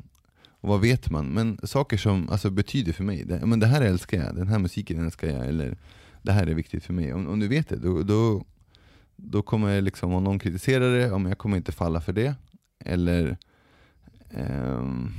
[0.60, 1.26] och vad vet man?
[1.26, 4.58] Men saker som alltså, betyder för mig, det, men det här älskar jag, den här
[4.58, 5.78] musiken älskar jag, eller
[6.22, 7.12] det här är viktigt för mig.
[7.12, 8.44] Om, om du vet det, då, då,
[9.16, 12.34] då kommer jag liksom, om någon kritiserar det, om jag kommer inte falla för det.
[12.84, 13.38] Eller
[14.30, 15.12] ehm,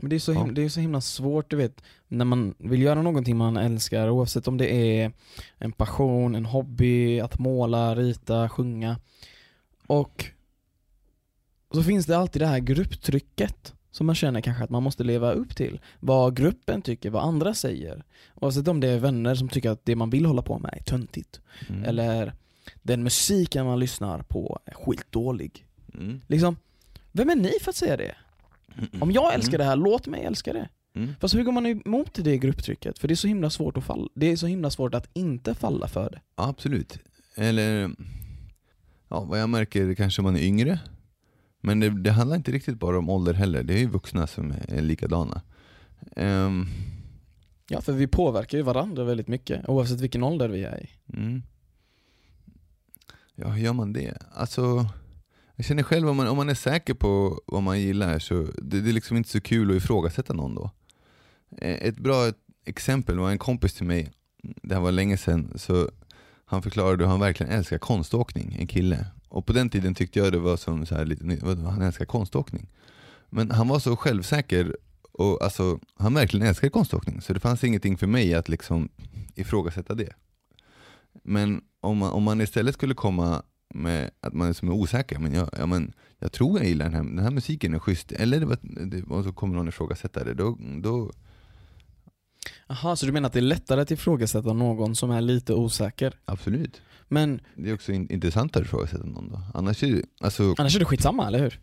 [0.00, 0.38] men det är, så Ja.
[0.38, 4.10] himla, det är så himla svårt, du vet, när man vill göra någonting man älskar,
[4.10, 5.12] oavsett om det är
[5.58, 8.96] en passion, en hobby, att måla, rita, sjunga.
[9.86, 10.24] Och
[11.70, 15.32] så finns det alltid det här grupptrycket som man känner kanske att man måste leva
[15.32, 15.80] upp till.
[16.00, 18.04] Vad gruppen tycker, vad andra säger.
[18.34, 20.82] Oavsett om det är vänner som tycker att det man vill hålla på med är
[20.84, 21.40] töntigt.
[21.68, 22.32] mm, Eller
[22.82, 25.66] den musiken man lyssnar på är skitdålig.
[25.94, 26.56] mm, Liksom,
[27.12, 28.14] vem är ni för att säga det?
[29.00, 30.68] Om jag älskar det här, låt mig älska det.
[30.94, 31.14] mm.
[31.20, 32.98] Fast hur går man emot det grupptrycket?
[32.98, 34.08] För det är så himla svårt att falla.
[34.14, 36.20] Det är så himla svårt att inte falla för det.
[36.34, 36.98] Absolut.
[37.34, 37.90] Eller,
[39.08, 40.80] ja, vad jag märker kanske man är yngre.
[41.60, 44.54] Men det, det handlar inte riktigt bara om ålder heller, det är ju vuxna som
[44.68, 45.42] är likadana.
[46.16, 46.66] Ehm,
[47.68, 50.90] Ja, för vi påverkar ju varandra väldigt mycket, oavsett vilken ålder vi är i.
[51.16, 51.42] mm.
[53.34, 54.18] Ja, hur gör man det?
[54.32, 54.86] Alltså,
[55.62, 58.80] jag känner själv om man, om man är säker på vad man gillar så det,
[58.80, 60.70] det är liksom inte så kul att ifrågasätta någon då.
[61.58, 62.32] Eh, ett bra
[62.64, 65.90] exempel var en kompis till mig, det här var länge sedan, så
[66.44, 69.06] han förklarade hur han verkligen älskar konståkning, en kille.
[69.28, 72.68] Och på den tiden tyckte jag det var som så här lite, han älskar konståkning.
[73.30, 74.76] Men han var så självsäker
[75.12, 78.88] och alltså, han verkligen älskar konståkning, så det fanns ingenting för mig att liksom
[79.34, 80.12] ifrågasätta det.
[81.24, 83.42] Men om man, om man istället skulle komma
[83.74, 86.84] med att man är som är osäker, men jag, ja, men jag tror jag gillar
[86.84, 89.68] den här, den här musiken är schysst, eller det, var- det, och så kommer någon
[89.68, 91.10] ifrågasätta det, då, då
[92.68, 96.14] Jaha, så du menar att det är lättare att ifrågasätta någon som är lite osäker?
[96.24, 96.82] absolut.
[97.08, 99.40] Men Det är också in, intressantare att ifrågasätta någon då.
[99.54, 101.60] Annars är alltså, annars är det skitsamma, eller hur?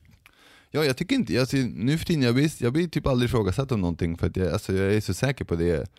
[0.72, 3.72] ja jag tycker inte, alltså, nu för tiden, jag blir, jag blir typ aldrig ifrågasatt
[3.72, 5.90] om någonting för att jag, alltså, jag är så säker på det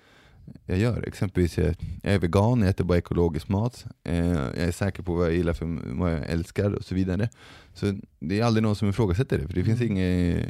[0.66, 1.05] jag gör.
[1.09, 5.14] Exempelvis, jag, jag är vegan, jag äter bara ekologisk mat, eh, jag är säker på
[5.14, 7.29] vad jag gillar, för vad jag älskar och så vidare.
[7.74, 10.46] Så det är aldrig någon som ifrågasätter det, för det finns inget,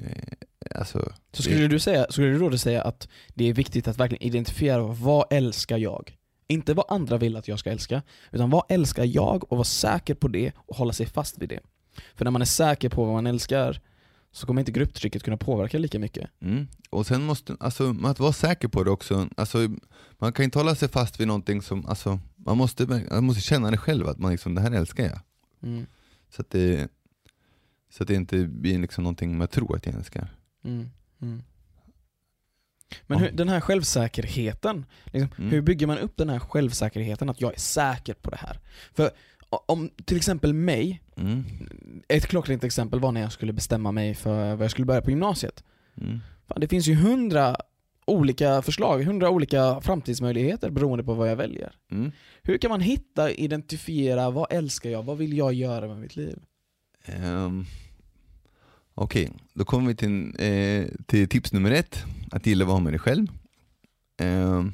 [0.75, 3.99] alltså, Så skulle det, du, säga, skulle du då säga att det är viktigt att
[3.99, 6.17] verkligen identifiera vad älskar jag?
[6.49, 10.15] Inte vad andra vill att jag ska älska, utan vad älskar jag och vara säker
[10.15, 11.61] på det och hålla sig fast vid det.
[12.15, 13.81] För när man är säker på vad man älskar
[14.33, 16.31] så kommer inte grupptrycket kunna påverka lika mycket.
[16.41, 16.69] Mm.
[16.91, 19.69] Och sen måste, alltså att vara säker på det också, alltså,
[20.19, 23.71] man kan inte hålla sig fast vid någonting som, alltså, man måste, man måste känna
[23.71, 25.21] det själv, att man liksom, det här älskar jag.
[25.63, 25.87] Mm.
[26.31, 26.91] Så att det,
[27.91, 30.29] så att det inte blir liksom någonting man tror att jag älskar.
[30.65, 30.91] Mm.
[31.23, 31.43] Mm.
[33.07, 35.51] Men hur, den här självsäkerheten, liksom, Mm.
[35.51, 38.59] hur bygger man upp den här självsäkerheten att jag är säker på det här?
[38.95, 39.11] För
[39.51, 41.45] om till exempel mig, Mm.
[42.09, 45.11] ett klockrent exempel var när jag skulle bestämma mig för vad jag skulle börja på
[45.11, 45.65] gymnasiet.
[46.01, 46.19] Mm.
[46.49, 47.57] Fan, det finns ju hundra
[48.07, 51.73] olika förslag, hundra olika framtidsmöjligheter beroende på vad jag väljer.
[51.91, 52.13] Mm.
[52.43, 56.39] Hur kan man hitta, identifiera, vad älskar jag, vad vill jag göra med mitt liv?
[57.05, 57.65] Ehm,
[58.95, 62.93] Okej, då kommer vi till, eh, till tips nummer ett, att gilla att vara med
[62.93, 63.27] dig själv.
[64.21, 64.73] Ehm,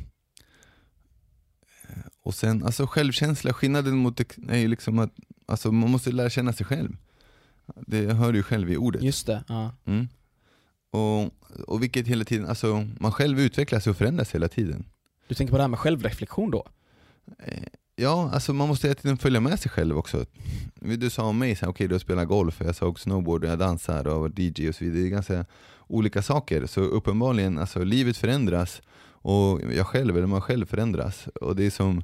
[2.27, 5.11] och sen, alltså självkänsla, skillnaden mot det är ju liksom att
[5.47, 6.97] alltså, man måste lära känna sig själv.
[7.87, 9.03] Det hör du ju själv i ordet.
[9.03, 9.73] Just det, ja.
[9.85, 10.09] Mm.
[10.91, 11.31] Och,
[11.69, 14.85] och vilket hela tiden, alltså man själv utvecklas och förändras hela tiden.
[15.29, 16.67] Du tänker på det här med självreflektion då?
[17.39, 17.63] Eh,
[17.99, 20.25] Ja, alltså man måste hela tiden följa med sig själv också.
[20.81, 24.21] Du sa om mig, okej du spelar golf, jag sa också snowboard, jag dansar och
[24.21, 25.01] var DJ och så vidare.
[25.01, 25.45] Det är ganska
[25.87, 26.67] olika saker.
[26.67, 28.83] Så uppenbarligen, alltså livet förändras
[29.27, 31.27] och jag själv, eller man själv förändras.
[31.27, 32.03] Och det är som,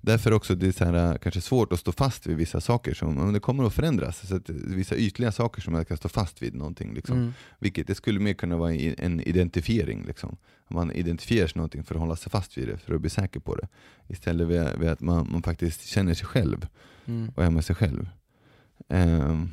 [0.00, 2.94] Därför också det är så här, äh, kanske svårt att stå fast vid vissa saker
[2.94, 4.28] som men det kommer att förändras.
[4.28, 6.94] Så att vissa ytliga saker som jag kan stå fast vid någonting.
[6.94, 7.16] Liksom.
[7.16, 7.34] Mm.
[7.58, 10.04] Vilket det skulle mer kunna vara en identifiering.
[10.06, 10.36] Liksom.
[10.70, 13.40] Man identifierar sig någonting för att hålla sig fast vid det, för att bli säker
[13.40, 13.68] på det.
[14.08, 14.48] Istället
[14.80, 16.66] vid att man, man faktiskt känner sig själv
[17.06, 17.32] Mm.
[17.36, 18.08] och är med sig själv.
[18.88, 19.48] Ehm,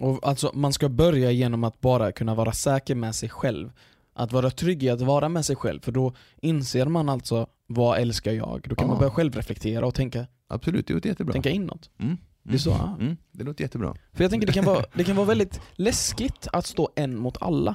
[0.00, 3.70] Och alltså, man ska börja genom att bara kunna vara säker med sig själv.
[4.14, 7.98] Att vara trygg i att vara med sig själv, för då inser man alltså vad
[7.98, 8.66] älskar jag?
[8.68, 8.88] Då kan Ja.
[8.88, 11.32] man börja självreflektera och tänka, absolut, det låter jättebra.
[11.32, 11.90] tänka inåt.
[11.98, 12.16] Mm.
[12.42, 12.96] Det är så, ja.
[13.00, 13.16] Mm.
[13.32, 13.96] Det låter jättebra.
[14.12, 17.42] För jag tänker det kan, vara, det kan vara väldigt läskigt att stå en mot
[17.42, 17.74] alla.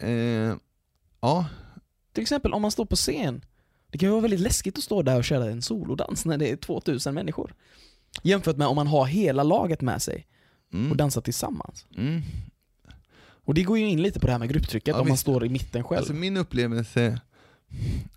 [0.00, 0.54] Eh,
[1.20, 1.46] ja,
[2.12, 3.44] Till exempel om man står på scen.
[3.90, 6.56] Det kan vara väldigt läskigt att stå där och köra en solodans när det är
[6.56, 7.54] 2000 människor.
[8.22, 10.26] Jämfört med om man har hela laget med sig
[10.72, 10.90] mm.
[10.90, 11.86] och dansar tillsammans.
[11.96, 12.22] Mm.
[13.44, 15.20] Och det går ju in lite på det här med grupptrycket Ja, om man visst.
[15.22, 15.98] står i mitten själv.
[15.98, 17.20] Alltså min upplevelse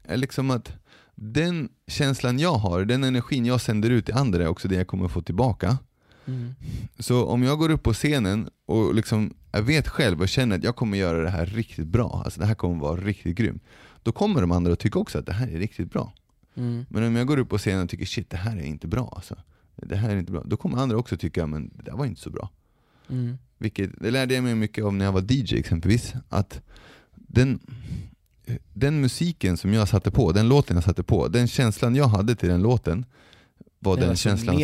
[0.03, 0.73] är liksom att
[1.15, 4.87] den känslan jag har, den energin jag sänder ut till andra är också det jag
[4.87, 5.77] kommer få tillbaka.
[6.25, 6.55] Mm.
[6.99, 10.63] Så om jag går upp på scenen och liksom, jag vet själv och känner att
[10.63, 13.63] jag kommer göra det här riktigt bra, alltså det här kommer vara riktigt grymt.
[14.03, 16.13] Då kommer de andra att tycka också att det här är riktigt bra.
[16.55, 16.85] Mm.
[16.89, 19.13] Men om jag går upp på scenen och tycker shit det här är inte bra
[19.15, 19.35] alltså.
[19.75, 20.43] Det här är inte bra.
[20.45, 22.49] Då kommer andra också tycka men det där var inte så bra.
[23.09, 23.37] Mm.
[23.57, 26.13] Vilket, det lärde jag mig mycket av när jag var DJ exempelvis.
[26.29, 26.61] Att
[27.15, 27.59] den,
[28.73, 32.35] den musiken som jag satte på, den låten jag satte på, den känslan jag hade
[32.35, 33.05] till den låten
[33.79, 34.59] var den känslan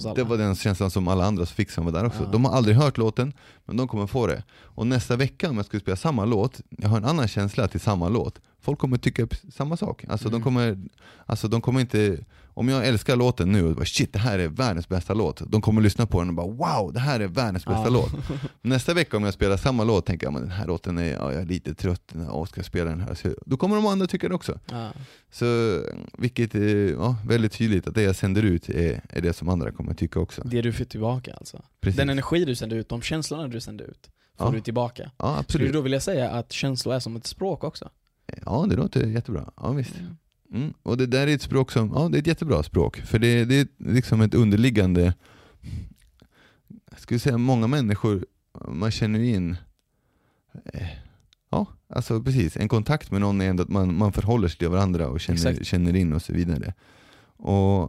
[0.00, 2.22] som, det var den känslan som alla andra fick som var där också.
[2.22, 2.28] Ja.
[2.32, 3.32] De har aldrig hört låten,
[3.64, 4.42] men de kommer få det.
[4.52, 7.80] Och nästa vecka om jag skulle spela samma låt, jag har en annan känsla till
[7.80, 8.40] samma låt.
[8.66, 10.04] Folk kommer tycka samma sak.
[10.08, 10.42] Alltså, de, Mm.
[10.44, 10.78] kommer,
[11.26, 12.18] alltså de kommer inte,
[12.54, 15.42] om jag älskar låten nu och bara shit det här är världens bästa låt.
[15.50, 17.88] De kommer lyssna på den och bara wow det här är världens bästa Ja.
[17.88, 18.12] låt.
[18.62, 21.32] Nästa vecka om jag spelar samma låt tänker jag men den här låten är, ja,
[21.32, 23.14] jag är lite trött, och ska jag spela den här?
[23.14, 24.58] Så, då kommer de andra tycka det också.
[24.70, 24.90] Ja.
[25.30, 25.44] Så
[26.18, 29.70] vilket är ja, väldigt tydligt att det jag sänder ut är, är det som andra
[29.72, 30.42] kommer tycka också.
[30.44, 31.62] Det du får tillbaka alltså.
[31.80, 31.96] Precis.
[31.96, 35.02] Den energi du sänder ut, de känslorna du sänder ut, får du tillbaka.
[35.16, 35.68] Ja Skulle absolut.
[35.68, 37.88] du då vilja säga att känslor är som ett språk också?
[38.46, 39.50] Ja det låter jättebra.
[39.56, 39.94] Ja visst.
[40.52, 40.74] Mm.
[40.82, 42.96] Och det där är ett språk som, ja det är ett jättebra språk.
[42.96, 45.14] För det, det är liksom ett underliggande,
[46.90, 48.26] jag skulle säga många människor,
[48.68, 49.56] man känner in,
[50.64, 50.88] eh,
[51.50, 54.68] ja alltså precis, en kontakt med någon är ändå att man, man förhåller sig till
[54.68, 55.66] varandra och känner, Exakt.
[55.66, 56.74] känner in och så vidare.
[57.36, 57.82] Och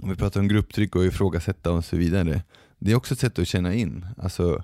[0.00, 2.42] om vi pratar om grupptryck och ifrågasätta och så vidare,
[2.78, 4.06] det är också ett sätt att känna in.
[4.18, 4.62] Alltså,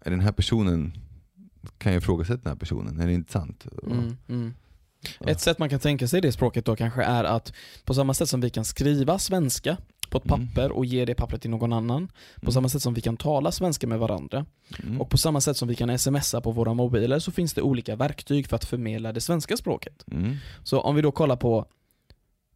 [0.00, 0.92] är den här personen,
[1.78, 3.00] kan jag ifrågasätta den här personen?
[3.00, 3.66] Är det inte sant?
[3.86, 4.54] Mm, mm.
[5.20, 5.26] Ja.
[5.26, 7.52] Ett sätt man kan tänka sig det språket då kanske är att
[7.84, 9.76] på samma sätt som vi kan skriva svenska
[10.10, 10.48] på ett Mm.
[10.48, 12.52] papper och ge det pappret till någon annan, på Mm.
[12.52, 14.46] samma sätt som vi kan tala svenska med varandra
[14.82, 15.00] Mm.
[15.00, 17.96] och på samma sätt som vi kan smsa på våra mobiler så finns det olika
[17.96, 20.04] verktyg för att förmedla det svenska språket.
[20.62, 21.66] Så om vi då kollar på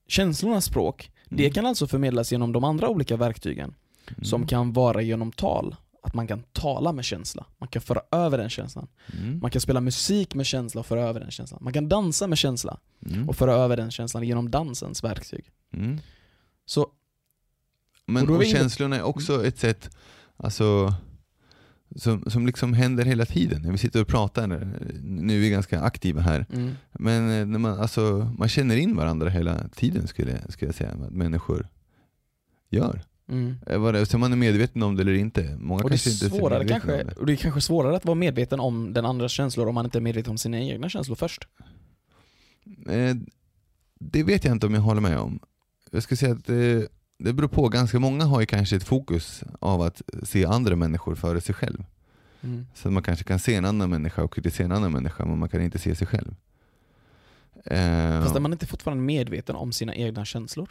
[0.08, 3.74] känslornas språk, det kan alltså förmedlas genom de andra olika verktygen
[4.22, 5.76] som kan vara genom tal.
[6.02, 8.88] Att man kan tala med känsla, man kan föra över den känslan.
[9.18, 9.38] Mm.
[9.42, 11.60] Man kan spela musik med känsla och föra över den känslan.
[11.62, 13.28] Man kan dansa med känsla Mm.
[13.28, 15.50] och föra över den känslan genom dansens verktyg.
[15.72, 15.98] Mm.
[16.66, 16.86] Så
[18.06, 19.96] Men Och och känslorna är också ett sätt
[20.36, 20.94] alltså,
[21.96, 23.62] som, som liksom händer hela tiden.
[23.62, 24.46] När vi sitter och pratar,
[25.02, 28.96] nu är vi ganska aktiva här, mm, men eh, när man, alltså, man känner in
[28.96, 31.68] varandra hela tiden skulle skulle jag säga att människor
[32.70, 33.02] gör.
[33.28, 33.56] Mm.
[33.66, 35.56] Eh, vad det- Så man är medveten om det eller inte.
[35.60, 37.12] Många Och det är, kanske inte är så svårare kanske, det.
[37.12, 39.98] och det är kanske svårare att vara medveten om den andras känslor om man inte
[39.98, 41.48] är medveten om sina egna känslor först.
[42.88, 43.16] Eh,
[44.00, 45.38] Det vet jag inte om jag håller med om.
[45.90, 46.88] Jag skulle säga att det,
[47.18, 51.14] det beror på, ganska många har ju kanske ett fokus av att se andra människor
[51.14, 51.84] före sig själv.
[52.40, 52.66] Mm.
[52.74, 55.48] Så man kanske kan se en annan människa och kritisera en annan människa, men man
[55.48, 56.34] kan inte se sig själv.
[57.64, 60.70] Eh, Fast är man inte fortfarande medveten om sina egna känslor?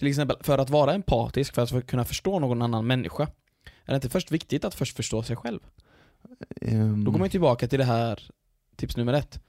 [0.00, 3.22] Till exempel, för att vara empatisk, för att kunna förstå någon annan människa,
[3.84, 5.60] är det inte först viktigt att först förstå sig själv?
[6.60, 8.22] ehm, Då går man ju tillbaka till det här
[8.76, 9.40] tips nummer ett.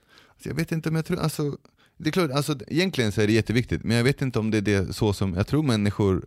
[0.42, 1.56] så jag vet inte om jag tror, alltså,
[1.96, 4.56] det är klart, alltså, egentligen så är det jätteviktigt, men jag vet inte om det
[4.58, 6.26] är det så som, jag tror människor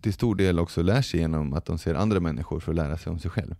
[0.00, 2.98] till stor del också lär sig genom att de ser andra människor för att lära
[2.98, 3.54] sig om sig själv.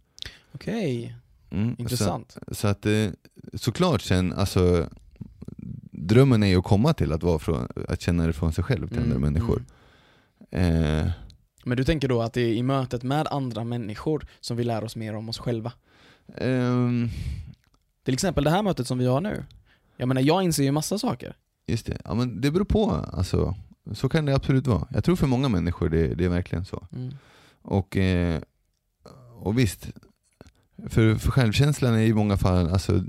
[0.53, 1.17] Okej,
[1.51, 2.37] Mm, intressant.
[2.49, 3.09] Så, så att eh,
[3.55, 4.89] såklart sen, alltså
[5.93, 8.89] drömmen är ju att komma till att, vara från, att känna det från sig själv
[8.89, 9.65] till andra Mm, människor.
[10.51, 11.07] Eh,
[11.65, 14.85] Men du tänker då att det är i mötet med andra människor som vi lär
[14.85, 15.73] oss mer om oss själva?
[16.37, 17.09] ehm,
[18.05, 19.45] Till exempel det här mötet som vi har nu.
[19.97, 21.37] Jag menar, jag inser ju massa saker.
[21.67, 22.91] Just det, ja, men det beror på.
[23.13, 23.55] Alltså,
[23.93, 24.89] så kan det absolut vara.
[24.91, 26.87] Jag tror för många människor det, det är verkligen så.
[26.93, 27.15] Mm.
[27.63, 28.41] Och, eh,
[29.39, 29.89] och visst,
[30.89, 33.05] för, för självkänslan är i många fall, alltså,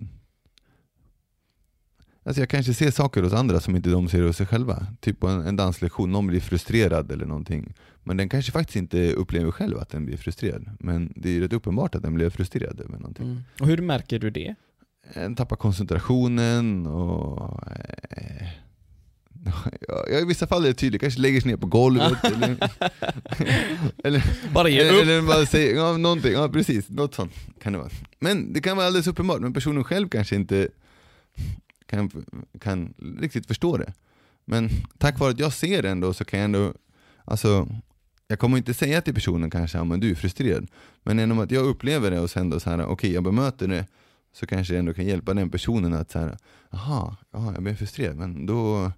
[2.27, 4.87] Alltså jag kanske ser saker hos andra som inte de ser hos sig själva.
[4.99, 7.73] Typ på en, en danslektion, någon blir frustrerad eller någonting.
[8.03, 10.69] Men den kanske faktiskt inte upplever själv att den blir frustrerad.
[10.79, 13.25] Men det är ju rätt uppenbart att den blir frustrerad över någonting.
[13.25, 13.43] Mm.
[13.59, 14.55] Och hur märker du det?
[15.13, 17.63] Den tappar koncentrationen och...
[18.11, 18.47] Eh,
[19.87, 22.57] ja, I vissa fall är det tydligt, kanske lägger sig ner på golvet eller,
[24.03, 24.23] eller,
[24.53, 25.01] Bara ge eller, upp.
[25.01, 27.89] eller bara säger ja, någonting, ja precis, något sånt kan det vara.
[28.19, 30.67] Men det kan vara alldeles uppenbart, men personen själv kanske inte
[31.87, 32.11] kan,
[32.59, 33.93] kan riktigt förstå det.
[34.45, 36.73] Men tack vare att jag ser det ändå så kan jag ändå,
[37.25, 37.67] alltså
[38.27, 40.67] jag kommer inte säga till personen kanske, ja, men du är frustrerad.
[41.03, 43.67] Men genom att jag upplever det och sen då så här, okej okay, jag bemöter
[43.67, 43.85] det,
[44.33, 46.37] så kanske jag ändå kan hjälpa den personen att så här,
[46.69, 48.91] jaha, jaha jag blir frustrerad, men då,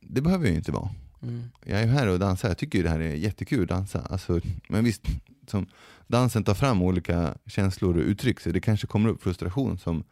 [0.00, 0.90] det behöver jag ju inte vara.
[1.22, 1.42] Mm.
[1.64, 4.00] Jag är här och dansar, jag tycker ju det här är jättekul att dansa.
[4.00, 5.02] Alltså, men visst,
[5.46, 5.66] som
[6.06, 10.04] dansen tar fram olika känslor och uttryck, så det kanske kommer upp frustration som,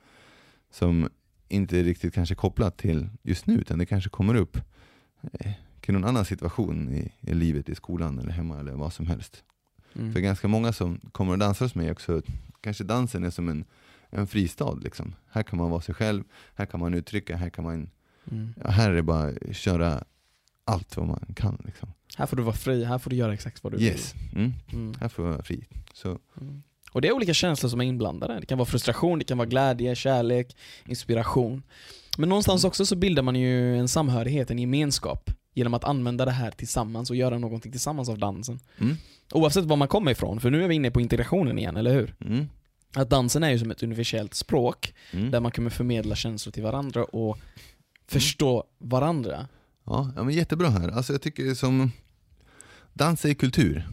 [0.71, 1.09] som
[1.53, 4.57] inte riktigt kanske kopplat till just nu, utan det kanske kommer upp
[5.33, 9.07] eh, till någon annan situation i, i livet, i skolan eller hemma eller vad som
[9.07, 9.45] helst.
[9.95, 10.13] Mm.
[10.13, 12.23] För ganska många som kommer och dansar hos mig också,
[12.61, 13.65] kanske dansen är som en,
[14.11, 14.75] en fristad.
[14.75, 15.15] Liksom.
[15.31, 16.25] Här kan man vara sig själv,
[16.55, 17.91] här kan man uttrycka, här kan man,
[18.31, 18.55] Mm.
[18.65, 20.05] ja, här är det bara att köra
[20.65, 21.63] allt vad man kan.
[21.65, 21.89] Liksom.
[22.17, 24.53] Här får du vara fri, här får du göra exakt vad du Yes, mm.
[24.67, 24.79] vill.
[24.79, 24.95] Mm.
[25.01, 25.67] här får jag vara fri.
[25.95, 26.63] Så, Mm.
[26.93, 28.41] Och det är olika känslor som är inblandade.
[28.41, 31.63] Det kan vara frustration, det kan vara glädje, kärlek, inspiration.
[32.19, 36.31] Men någonstans också så bildar man ju en samhörighet, en gemenskap genom att använda det
[36.31, 38.61] här tillsammans och göra någonting tillsammans av dansen.
[38.81, 38.97] mm.
[39.33, 42.15] Oavsett var man kommer ifrån, för nu är vi inne på integrationen igen, eller hur?
[42.21, 42.47] Mm.
[42.95, 45.31] Att dansen är ju som ett universellt språk Mm.
[45.31, 47.39] där man kommer förmedla känslor till varandra och
[48.09, 49.49] förstå varandra.
[49.87, 50.89] Ja, ja, men jättebra här.
[50.89, 51.91] Alltså jag tycker som
[52.93, 53.89] dans är kultur.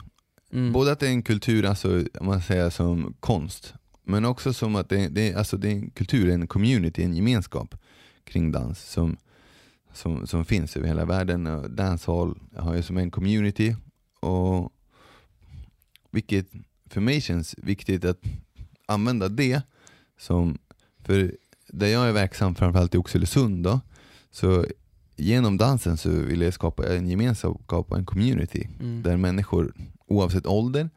[0.52, 0.74] Mm.
[0.74, 3.74] Både att det är en kultur, alltså, om man säger som konst,
[4.04, 7.76] men också som att det, det, alltså, det är en kultur, en community, en gemenskap
[8.24, 9.18] kring dans som,
[9.94, 11.76] som, som finns över hela världen.
[11.76, 13.76] Dancehall har ju som en community,
[14.20, 14.74] och
[16.12, 16.48] vilket
[16.90, 18.20] för mig känns viktigt att
[18.86, 19.62] använda det
[20.20, 20.58] som,
[21.04, 21.36] för
[21.68, 23.80] där jag är verksam framförallt i Oxelösund då,
[24.32, 24.66] så
[25.16, 29.04] genom dansen så vill jag skapa en gemenskap och en community Mm.
[29.04, 29.74] där människor
[30.10, 30.90] oavsett ålder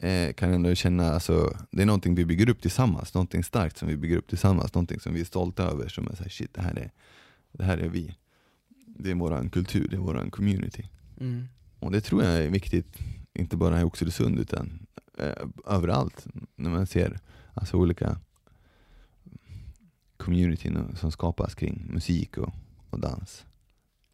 [0.00, 3.88] eh, kan ändå känna, alltså, det är någonting vi bygger upp tillsammans, någonting starkt som
[3.88, 6.62] vi bygger upp tillsammans, någonting som vi är stolta över, som är såhär, shit det
[6.62, 6.90] här är,
[7.52, 8.16] det här är vi.
[8.86, 10.88] Det är våran kultur, det är våran community.
[11.20, 11.48] Mm.
[11.78, 12.98] Och det tror jag är viktigt,
[13.34, 14.86] inte bara i Oxelösund utan
[15.18, 16.26] eh, överallt,
[16.56, 17.18] när man ser
[17.54, 18.18] alltså, olika
[20.16, 22.52] communityn som skapas kring musik och,
[22.90, 23.44] och dans.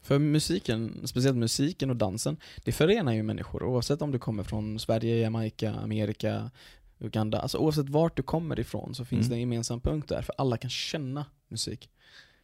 [0.03, 4.79] För musiken, speciellt musiken och dansen, det förenar ju människor oavsett om du kommer från
[4.79, 6.51] Sverige, Jamaica, Amerika,
[6.99, 7.39] Uganda.
[7.41, 9.31] Alltså oavsett vart du kommer ifrån så finns Mm.
[9.31, 11.91] det en gemensam punkt där, för alla kan känna musik.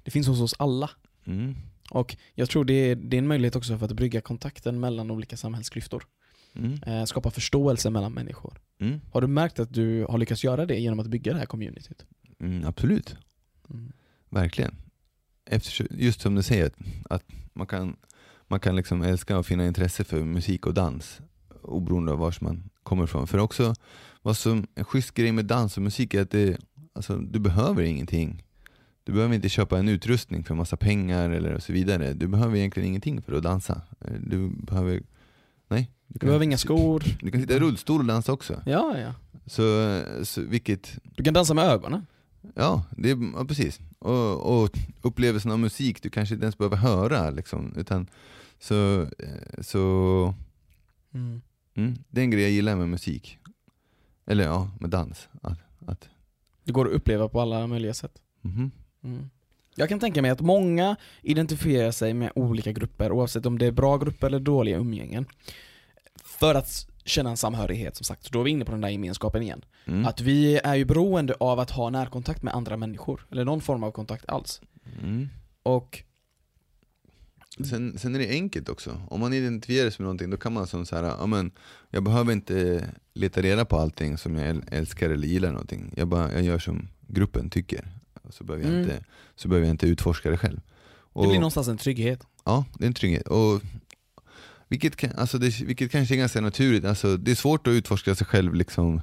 [0.02, 0.90] Det finns hos oss alla.
[1.24, 1.54] Mm.
[1.90, 5.11] Och jag tror det är, det är en möjlighet också för att brygga kontakten mellan
[5.11, 6.06] olika samhällsklyftor.
[6.54, 6.82] Mm.
[6.86, 8.61] Eh, skapa förståelse mellan människor.
[8.80, 9.00] Mm.
[9.12, 12.04] Har du märkt att du har lyckats göra det genom att bygga det här communityt?
[12.40, 13.16] Mm, absolut.
[13.70, 13.92] Mm.
[14.30, 14.74] Verkligen.
[15.51, 16.70] Eftersom, just som du säger,
[17.11, 17.96] att- man kan,
[18.49, 21.20] man kan liksom älska och finna intresse för musik och dans
[21.62, 23.26] oberoende av var man kommer ifrån.
[23.26, 23.74] För också,
[24.22, 26.59] vad som en schysst grej med dans och musik är att det,
[26.94, 28.44] alltså, du behöver ingenting.
[29.05, 32.12] Du behöver inte köpa en utrustning för massa pengar eller så vidare.
[32.12, 33.82] Du behöver egentligen ingenting för att dansa.
[34.20, 35.03] Du behöver,
[35.68, 35.90] nej.
[36.07, 37.03] Du behöver inga skor.
[37.20, 38.62] Du kan sitta i rullstol och dansa också.
[38.66, 39.14] Ja, ja.
[39.46, 39.62] Så,
[40.24, 42.07] så vilket, Du kan dansa med ögonen.
[42.55, 43.80] Ja, det, är- ja precis.
[43.99, 47.30] Och, och upplevelsen av musik, du kanske inte ens behöver höra.
[47.30, 48.07] Liksom, utan,
[48.59, 50.34] så, eh, så
[51.14, 51.41] Mm.
[51.74, 53.39] mm, det är en grej jag gillar med musik.
[54.26, 55.28] Eller ja, med dans.
[55.43, 56.09] Att, att,
[56.64, 58.12] Det går att uppleva på alla möjliga sätt.
[58.41, 58.70] mhm.
[59.05, 59.30] Mm.
[59.74, 63.72] Jag kan tänka mig att många identifierar sig med olika grupper, oavsett om det är
[63.72, 65.26] bra grupper eller dåliga umgängen.
[66.16, 69.42] För att känna en samhörighet som sagt, då är vi inne på den där gemenskapen
[69.42, 69.64] igen.
[69.86, 70.06] mm.
[70.06, 73.82] Att vi är ju beroende av att ha närkontakt med andra människor, eller någon form
[73.84, 74.61] av kontakt alls.
[75.02, 75.28] Mm.
[75.62, 76.02] Och
[77.70, 79.00] Sen, sen är det enkelt också.
[79.11, 81.50] Om man identifierar sig med någonting, då kan man som så här, ja, men,
[81.90, 82.84] jag behöver inte
[83.14, 85.92] leta reda på allting som jag äl- älskar eller gillar någonting.
[85.96, 87.88] Jag, bara, jag gör som gruppen tycker.
[88.30, 88.82] Så behöver jag, Mm.
[88.90, 89.04] inte,
[89.36, 90.56] så behöver jag inte utforska det själv.
[90.56, 92.26] det blir Och- någonstans en trygghet.
[92.44, 93.26] Ja, det är en trygghet.
[93.28, 93.62] Och
[94.69, 96.85] vilket, kan, alltså det, vilket kanske är ganska naturligt.
[96.85, 99.01] Alltså det är svårt att utforska sig själv, liksom,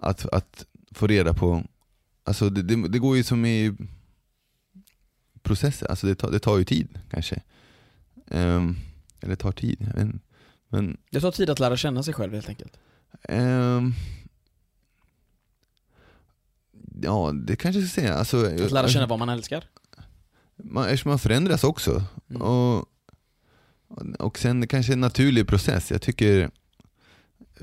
[0.00, 1.64] att, att få reda på...
[2.24, 3.76] Alltså det, det, det går ju som i
[5.42, 7.42] processer, alltså det, tar, det tar ju tid kanske.
[8.30, 8.76] Ehm,
[9.20, 10.14] eller tar tid, jag vet.
[10.68, 12.72] Men Det tar tid att lära känna sig själv helt enkelt.
[13.22, 13.92] ehm,
[17.02, 18.14] ja, det kanske jag ska säga.
[18.14, 19.64] Alltså, Att lära känna vad man älskar.
[20.56, 22.04] man, eftersom man förändras också.
[22.30, 22.42] Mm.
[22.42, 22.86] Och,
[24.18, 25.90] och sen kanske en naturlig process.
[25.90, 26.50] Jag tycker,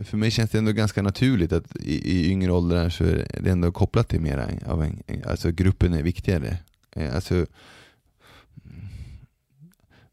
[0.04, 3.50] för mig känns det ändå ganska naturligt att i, i yngre åldrar så är det
[3.50, 6.58] ändå kopplat till mera av en, alltså gruppen är viktigare.
[6.92, 7.46] Eh, alltså,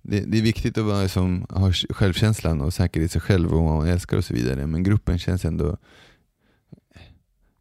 [0.02, 3.64] det, det är viktigt att vara som har självkänslan och säkerhet i sig själv och
[3.64, 4.66] vad man älskar och så vidare.
[4.66, 5.76] Men gruppen känns ändå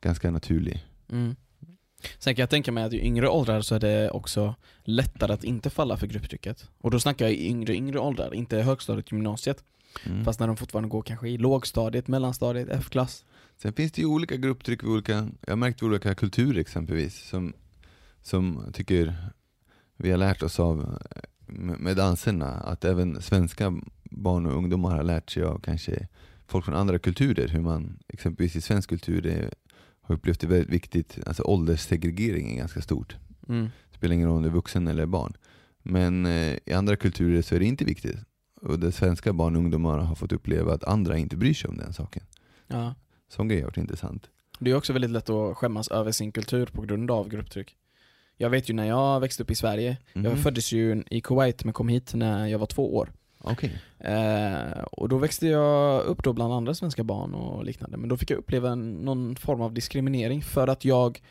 [0.01, 0.85] ganska naturlig.
[1.11, 1.35] Mm.
[2.19, 5.43] Sen kan jag tänka mig att i yngre åldrar så är det också lättare att
[5.43, 6.69] inte falla för grupptrycket.
[6.81, 9.63] Och då snackar jag i yngre, yngre åldrar, inte högstadiet, gymnasiet.
[10.05, 10.25] Mm.
[10.25, 13.25] Fast när de fortfarande går kanske i lågstadiet, mellanstadiet, F-klass.
[13.57, 17.53] Sen finns det ju olika grupptryck, olika, jag har märkt vid olika kulturer exempelvis, som,
[18.21, 19.15] som tycker
[19.97, 20.99] vi har lärt oss av
[21.79, 26.07] med danserna, att även svenska barn och ungdomar har lärt sig av kanske
[26.47, 29.53] folk från andra kulturer, hur man exempelvis i svensk kultur är,
[30.09, 33.17] har upplevt det väldigt viktigt, alltså ålderssegregering är ganska stort.
[33.49, 33.69] Mm.
[33.91, 35.33] Det spelar ingen roll om du är vuxen eller barn.
[35.83, 38.17] Men eh, i andra kulturer så är det inte viktigt.
[38.61, 41.77] Och det svenska barn och ungdomar har fått uppleva att andra inte bryr sig om
[41.77, 42.23] den saken.
[42.67, 42.95] Ja.
[43.29, 44.29] Sån grej har varit intressant.
[44.59, 47.75] Det är också väldigt lätt att skämmas över sin kultur på grund av grupptryck.
[48.37, 50.37] Jag vet ju när jag växte upp i Sverige, jag Mhm.
[50.37, 53.11] föddes ju i Kuwait men kom hit när jag var två år.
[53.43, 53.81] Okej.
[53.97, 58.17] Eh, och då växte jag upp då bland andra svenska barn och liknande, men då
[58.17, 61.21] fick jag uppleva en, någon form av diskriminering för att jag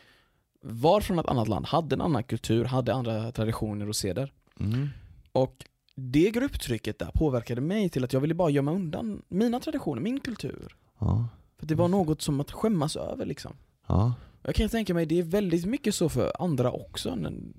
[0.61, 4.33] var från ett annat land, hade en annan kultur, hade andra traditioner och seder.
[4.59, 4.89] Mm.
[5.31, 10.01] Och det grupptrycket där påverkade mig till att jag ville bara gömma undan mina traditioner,
[10.01, 10.75] min kultur.
[10.99, 11.27] Ja.
[11.59, 13.53] För det var något som att skämmas över liksom.
[13.87, 14.13] Ja.
[14.41, 17.53] Jag kan tänka mig, det är väldigt mycket så för andra också, kan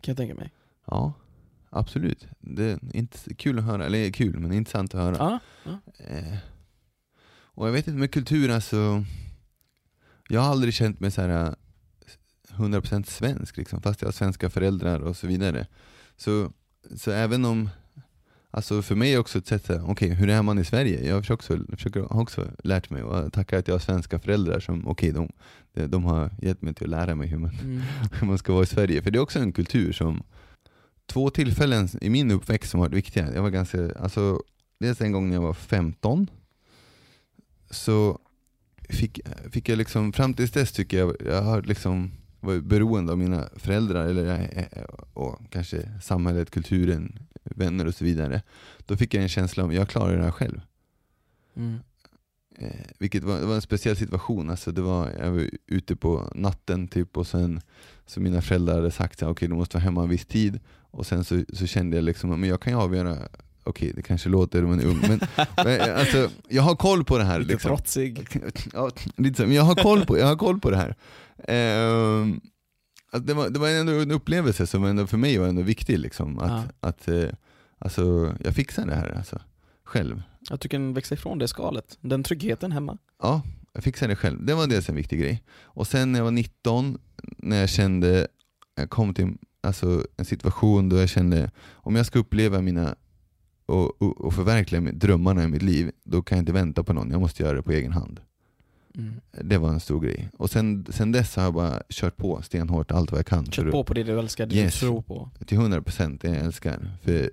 [0.00, 0.50] jag tänka mig.
[0.86, 1.12] Ja.
[1.74, 2.26] Absolut.
[2.40, 5.16] Det är inte kul att höra, eller kul, men intressant att höra.
[5.18, 6.04] Ja, ja.
[6.04, 6.36] Eh.
[7.54, 9.04] Och jag vet inte med kultur alltså,
[10.28, 11.52] jag har aldrig känt mig så här eh,
[12.56, 15.66] 100% svensk liksom, fast jag har svenska föräldrar och så vidare.
[16.16, 16.52] Så,
[16.96, 17.70] så även om,
[18.50, 21.06] alltså för mig är också ett sätt, här, okej hur är man i Sverige?
[21.08, 24.60] Jag försöker också, försöker, har också lärt mig och tackar att jag har svenska föräldrar
[24.60, 25.32] som, okej de,
[25.72, 27.82] de, de har hjälpt mig till att lära mig hur man, Mm.
[28.20, 29.02] hur man ska vara i Sverige.
[29.02, 30.22] För det är också en kultur som,
[31.12, 33.34] två tillfällen i min uppväxt som varit viktiga.
[33.34, 34.42] Jag var ganska, alltså,
[34.78, 36.30] dels en gång när jag var 15,
[37.70, 38.18] så
[38.88, 42.10] fick, fick jag liksom, fram tills dess tycker jag, jag har liksom
[42.40, 44.66] var beroende av mina föräldrar, eller,
[45.14, 48.42] och kanske samhället, kulturen, vänner och så vidare.
[48.86, 50.60] Då fick jag en känsla av, att jag klarar det här själv.
[51.56, 51.78] Mm.
[52.58, 54.50] Eh, vilket var, var en speciell situation.
[54.50, 57.60] Alltså det var, jag var ute på natten typ och sen
[58.06, 60.60] så mina föräldrar hade sagt att okay, du måste vara hemma en viss tid.
[60.90, 63.18] Och sen så, så kände jag liksom, men jag kan ju avgöra,
[63.64, 65.20] okej det kanske låter som en ung, men,
[65.64, 67.38] men alltså, jag har koll på det här.
[67.38, 67.70] Lite Liksom.
[68.72, 70.94] Ja, lite så, men jag har koll på, jag har koll på det här.
[71.48, 72.40] Ehm,
[73.10, 75.98] alltså det, var, det var ändå en upplevelse som ändå för mig var ändå viktig.
[75.98, 76.50] Liksom, att,
[76.80, 76.88] Ja.
[76.88, 77.28] att eh,
[77.78, 79.40] alltså, jag fixar det här alltså,
[79.84, 80.22] själv.
[80.50, 81.98] Att du kan växa ifrån det skalet.
[82.00, 82.98] Den tryggheten hemma.
[83.22, 84.44] Ja, jag fixade det själv.
[84.44, 85.42] Det var dels en viktig grej.
[85.62, 86.98] Och sen när jag var 19,
[87.38, 88.26] när jag kände,
[88.74, 92.94] jag kom till alltså, en situation då jag kände, om jag ska uppleva mina
[93.66, 97.10] och, och, och förverkliga drömmarna i mitt liv, då kan jag inte vänta på någon,
[97.10, 98.20] jag måste göra det på egen hand.
[98.94, 99.20] Mm.
[99.30, 100.30] Det var en stor grej.
[100.38, 103.46] Och sen, sen dess har jag bara kört på stenhårt allt vad jag kan.
[103.46, 104.80] Kört på på det du älskar, det Yes.
[104.80, 105.30] du tror på.
[105.46, 106.90] Till 100% det jag älskar.
[107.02, 107.30] För,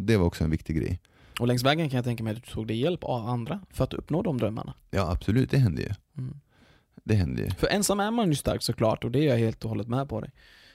[0.00, 1.00] det var också en viktig grej.
[1.42, 3.84] Och längs vägen kan jag tänka mig att du tog dig hjälp av andra för
[3.84, 4.74] att uppnå de drömmarna.
[4.90, 5.88] Ja absolut, det hände ju.
[6.18, 6.40] Mm.
[7.04, 7.50] Det hände ju.
[7.50, 10.08] För ensam är man ju stark såklart och det är jag helt och hållet med
[10.08, 10.30] på dig.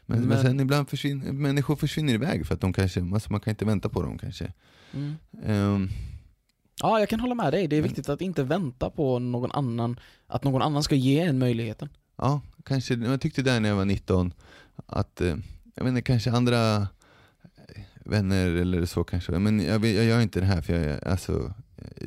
[0.06, 3.42] Men, men, Men- sen ibland försvinner människor försvinner iväg för att de kanske, alltså man
[3.42, 4.54] kan inte vänta på dem kanske.
[4.94, 5.16] Mm.
[5.46, 5.90] Ehm,
[6.82, 7.68] Ja, jag kan hålla med dig.
[7.68, 11.20] Det är Men- viktigt att inte vänta på någon annan, att någon annan ska ge
[11.20, 11.90] en möjligheten.
[12.18, 14.34] ja, kanske, jag tyckte där när jag var 19
[14.86, 15.36] att, eh,
[15.76, 16.88] jag vet inte, kanske andra
[18.10, 21.54] vänner eller så kanske, men jag, jag gör inte det här för jag, alltså,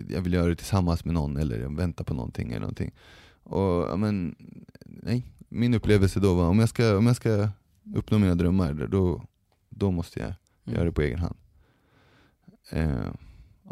[0.09, 2.91] jag vill göra det tillsammans med någon eller jag väntar på någonting eller någonting.
[3.43, 4.35] Och, men,
[4.85, 7.49] nej, min upplevelse då var om jag ska, om jag ska
[7.95, 9.23] uppnå mina drömmar, då,
[9.69, 10.33] då måste jag
[10.67, 10.77] Mm.
[10.77, 11.37] göra det på egen hand.
[12.71, 12.91] Eh,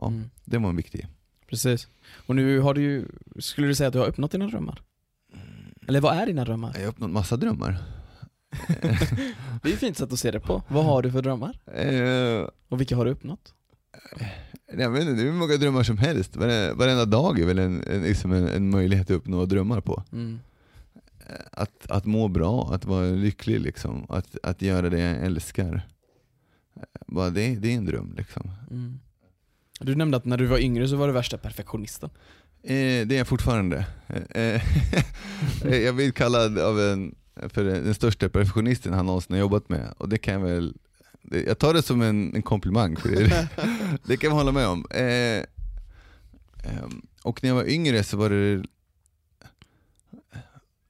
[0.00, 0.30] ja, Mm.
[0.44, 1.06] det var en viktig.
[1.48, 1.88] Precis.
[2.26, 3.04] Och nu har du ju,
[3.38, 4.82] skulle du säga att du har uppnått dina drömmar?
[5.86, 6.72] Eller vad är dina drömmar?
[6.74, 7.76] Jag har uppnått massa drömmar.
[9.62, 10.62] Det är ett fint sätt att se det på.
[10.68, 11.58] Vad har du för drömmar?
[11.74, 13.54] Eh, Och vilka har du uppnått?
[14.78, 16.36] jag vet inte, det är hur många drömmar som helst.
[16.36, 20.02] Vare- Varenda dag är väl en, en, liksom en, en möjlighet att uppnå drömmar på.
[20.12, 20.38] Mm.
[21.28, 24.06] Eh, Att, att må bra, att vara lycklig, liksom.
[24.08, 25.86] att, att göra det jag älskar.
[26.76, 28.14] Eh, Bara det, det är en dröm.
[28.16, 28.50] Liksom.
[28.70, 29.00] Mm.
[29.80, 32.10] Du nämnde att när du var yngre så var du värsta perfektionisten.
[32.62, 33.86] Eh, det är jag fortfarande.
[34.06, 34.62] Eh, eh,
[35.84, 37.14] jag blir kallad av en,
[37.48, 39.94] för den största perfektionisten han någonsin har jobbat med.
[39.98, 40.74] Och det kan jag väl
[41.30, 43.48] jag tar det som en, en komplimang, för det,
[44.04, 44.86] det kan man hålla med om.
[44.90, 45.44] Eh,
[46.64, 48.62] ehm, och när jag var yngre så var det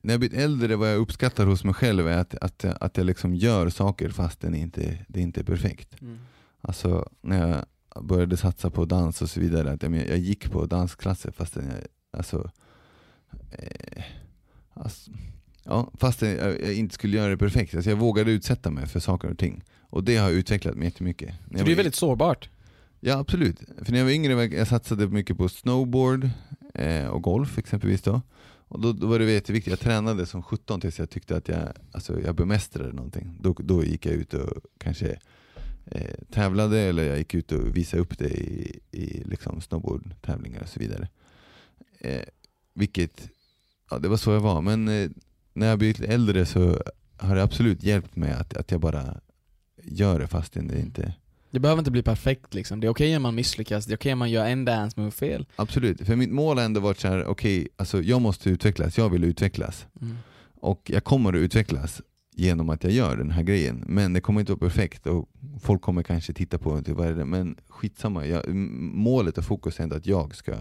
[0.01, 3.07] när jag blivit äldre, vad jag uppskattar hos mig själv är att, att, att jag
[3.07, 6.01] liksom gör saker fast det inte, det inte är perfekt.
[6.01, 6.19] Mm.
[6.61, 7.65] Alltså när jag
[8.05, 11.87] började satsa på dans och så vidare, att jag, jag gick på dansklasser fastän jag,
[12.19, 12.51] alltså,
[13.51, 14.03] eh,
[14.75, 15.11] alltså
[15.69, 17.75] ja, fastän jag, jag inte skulle göra det perfekt.
[17.75, 19.65] Alltså jag vågade utsätta mig för saker och ting.
[19.81, 21.35] Och det har utvecklat mig jättemycket.
[21.49, 22.49] För jag det är väldigt sårbart.
[23.01, 23.59] Ja absolut.
[23.83, 26.31] För när jag var yngre jag jag satsade mycket på snowboard
[26.75, 28.23] eh, och golf exempelvis då.
[28.69, 31.73] Och då, då var det jätteviktigt, jag tränade som 17 tills jag tyckte att jag,
[31.93, 33.37] alltså, jag bemästrade någonting.
[33.41, 35.19] Då, då gick jag ut och kanske
[35.87, 40.69] eh, tävlade eller jag gick ut och visade upp det i, i liksom snowboardtävlingar och
[40.69, 41.09] så vidare.
[41.99, 42.23] Eh,
[42.75, 43.29] vilket,
[43.91, 44.63] ja det var så jag var.
[44.63, 45.11] Men eh,
[45.59, 46.83] när jag blivit äldre så
[47.17, 49.21] har det absolut hjälpt mig att, att jag bara
[49.83, 51.15] gör det fastän det inte
[51.51, 52.81] Det behöver inte bli perfekt liksom.
[52.81, 55.11] Det är okej om man misslyckas, det är okej om man gör en dance move
[55.11, 55.47] fel.
[55.57, 59.09] Absolut, för mitt mål har ändå varit så här: okej, alltså jag måste utvecklas, jag
[59.09, 59.87] vill utvecklas.
[60.01, 60.17] Mm.
[60.61, 62.03] Och jag kommer att utvecklas
[62.39, 63.85] genom att jag gör den här grejen.
[63.87, 65.29] Men det kommer inte vara perfekt och
[65.61, 67.25] folk kommer kanske titta på det, vad är det?
[67.25, 68.27] men skitsamma.
[68.27, 70.55] Jag, målet och fokus är ändå att jag ska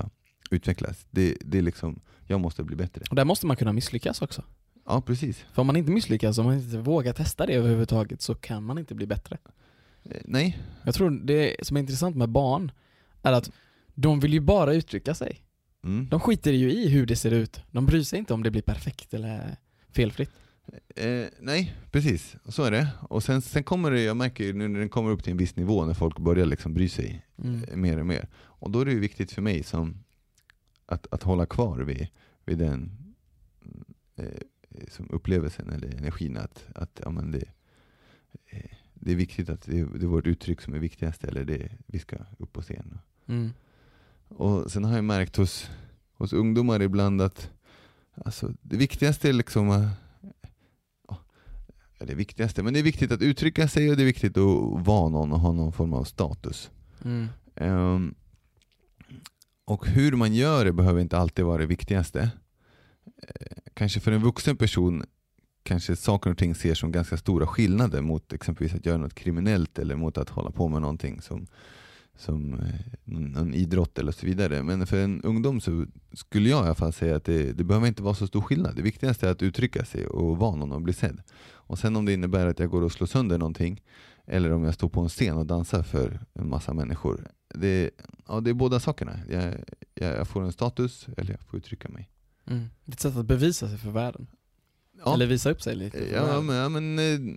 [0.52, 1.06] utvecklas.
[1.12, 3.02] Det, det är liksom, jag måste bli bättre.
[3.10, 4.44] Och där måste man kunna misslyckas också.
[4.88, 5.38] Ja, precis.
[5.54, 8.78] För om man inte misslyckas, om man inte vågar testa det överhuvudtaget så kan man
[8.78, 9.38] inte bli bättre.
[10.04, 12.72] Eh, Nej, Jag tror det som är intressant med barn
[13.24, 13.52] är att
[13.96, 15.42] de vill ju bara uttrycka sig.
[15.84, 16.08] mm.
[16.10, 17.62] De skiter ju i hur det ser ut.
[17.72, 19.58] De bryr sig inte om det blir perfekt eller
[19.92, 20.32] felfritt.
[20.96, 22.36] Eh, nej, precis.
[22.46, 22.88] Så är det.
[23.10, 25.38] Och sen, sen kommer det, jag märker ju nu när den kommer upp till en
[25.38, 27.64] viss nivå, när folk börjar liksom bry sig Mm.
[27.64, 28.28] eh, mer och mer.
[28.38, 30.04] Och då är det ju viktigt för mig som
[30.86, 32.08] att, att hålla kvar vid,
[32.46, 32.92] vid den
[34.16, 34.26] eh,
[34.90, 37.44] som upplevelsen eller energin att, att ja, men det,
[38.50, 41.72] eh, det är viktigt att det, det är vårt uttryck som är viktigast eller det,
[41.86, 43.00] vi ska upp på scen.
[43.28, 43.50] Mm.
[44.28, 45.70] Och sen har jag märkt hos,
[46.14, 47.52] hos ungdomar ibland att
[48.16, 49.90] alltså, det viktigaste är liksom eh,
[52.00, 55.10] det viktigaste, men det är viktigt att uttrycka sig och det är viktigt att vara
[55.10, 56.72] någon och ha någon form av status.
[57.04, 57.28] Mm.
[57.56, 58.16] Ehm,
[59.66, 62.32] och hur man gör det behöver inte alltid vara det viktigaste.
[63.74, 65.04] Kanske för en vuxen person
[65.68, 69.80] kanske saker och ting ser som ganska stora skillnader mot exempelvis att göra något kriminellt
[69.80, 71.48] eller mot att hålla på med någonting som,
[72.16, 72.60] som eh,
[73.04, 74.64] någon någon idrott eller så vidare.
[74.64, 77.88] Men för en ungdom så skulle jag i alla fall säga att det, det behöver
[77.88, 78.76] inte vara så stor skillnad.
[78.76, 81.22] Det viktigaste är att uttrycka sig och vara någon och bli sedd.
[81.68, 83.82] Och sen om det innebär att jag går och slår sönder någonting
[84.26, 87.28] eller om jag står på en scen och dansar för en massa människor.
[87.56, 87.92] Det,
[88.28, 89.20] ja, det är båda sakerna.
[89.30, 89.44] Jag,
[89.96, 92.10] jag, jag får en status eller jag får uttrycka mig.
[92.48, 92.70] Mm.
[92.86, 94.28] Ett sätt att bevisa sig för världen.
[95.06, 97.36] Ja, Eller visa upp sig lite ja, men, ja, men eh,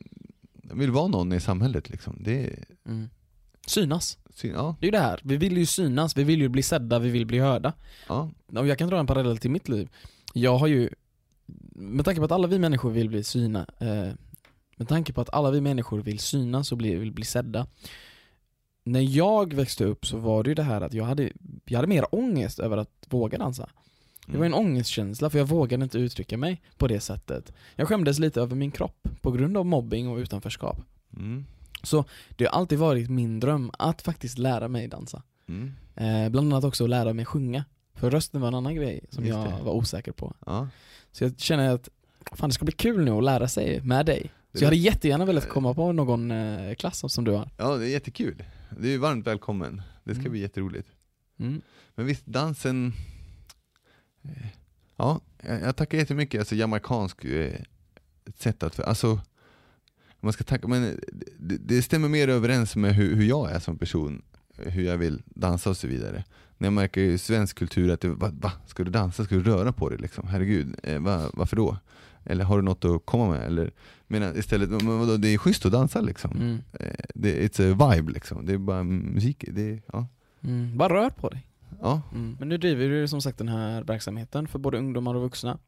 [0.69, 2.17] jag vill vara någon i samhället liksom.
[2.21, 3.09] Det Mm.
[3.67, 4.19] Synas.
[4.35, 5.21] syn- ja, Det är ju det här.
[5.25, 7.73] Vi vill ju synas, vi vill ju bli sedda, vi vill bli hörda.
[8.09, 9.89] ja, Och jag kan dra en parallell till mitt liv.
[10.35, 10.91] Jag har ju,
[11.75, 14.13] med tanke på att alla vi människor vill bli syna, eh,
[14.77, 17.67] med tanke på att alla vi människor vill synas och bli, vill bli sedda.
[18.85, 21.33] När jag växte upp så var det ju det här att jag hade,
[21.65, 23.69] jag hade mer ångest över att våga dansa.
[24.27, 27.53] Det var en ångestkänsla för jag vågade inte uttrycka mig på det sättet.
[27.77, 30.79] Jag skämdes lite över min kropp på grund av mobbing och utanförskap.
[31.17, 31.45] Mm.
[32.37, 35.23] Det har alltid varit min dröm att faktiskt lära mig dansa.
[35.49, 35.73] Mm.
[35.97, 37.65] Eh, bland annat också att lära mig sjunga.
[37.95, 39.65] För rösten var en annan grej som Just jag det.
[39.65, 40.35] var osäker på.
[40.47, 40.69] Ja.
[41.13, 41.89] Så jag känner att
[42.33, 44.31] fan det ska bli kul nu att lära sig med dig.
[44.53, 47.51] Så jag hade jättegärna velat komma på någon eh, klass som- som du har.
[47.57, 48.45] ja, det är jättekul.
[48.79, 49.83] Du är varmt välkommen.
[50.05, 50.33] Det ska Mm.
[50.33, 50.89] bli jätteroligt.
[51.39, 51.61] Mm.
[51.95, 52.93] Men visst, dansen...
[54.97, 56.39] Ja, jag tackar jättemycket.
[56.39, 57.61] Alltså jamaicansk eh,
[58.37, 58.81] sätt att...
[58.81, 59.21] Alltså,
[60.21, 61.01] man ska tacka, men
[61.39, 64.23] det, det stämmer mer överens med hur, hur jag är som person.
[64.57, 66.25] Hur jag vill dansa och så vidare.
[66.59, 69.43] När jag märker i svensk kultur att det, va, va, ska du dansa, ska du
[69.43, 70.29] röra på dig liksom?
[70.29, 71.77] Herregud, eh, va, varför då?
[72.25, 73.47] Eller har du något att komma med?
[73.47, 73.71] Eller,
[74.07, 76.31] menar istället, men vadå, det är schysst att dansa liksom.
[76.37, 76.59] Mm.
[76.73, 78.47] Eh, det, it's a vibe liksom.
[78.47, 79.45] Det är bara musik.
[79.49, 80.07] Det, ja.
[80.41, 80.77] Mm.
[80.79, 81.47] Bara rör på dig.
[81.81, 82.03] Ja.
[82.13, 82.37] Mm.
[82.39, 85.59] Men nu driver du som sagt den här verksamheten för både ungdomar och vuxna,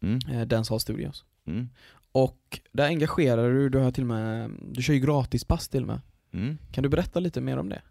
[0.00, 0.18] Mm.
[0.30, 1.24] eh, Dancehall Studios.
[1.46, 1.68] Mm.
[2.12, 5.86] Och där engagerar du, du har till och med, du kör ju gratispass till och
[5.86, 6.00] med.
[6.32, 6.58] Mm.
[6.72, 7.82] Kan du berätta lite mer om det?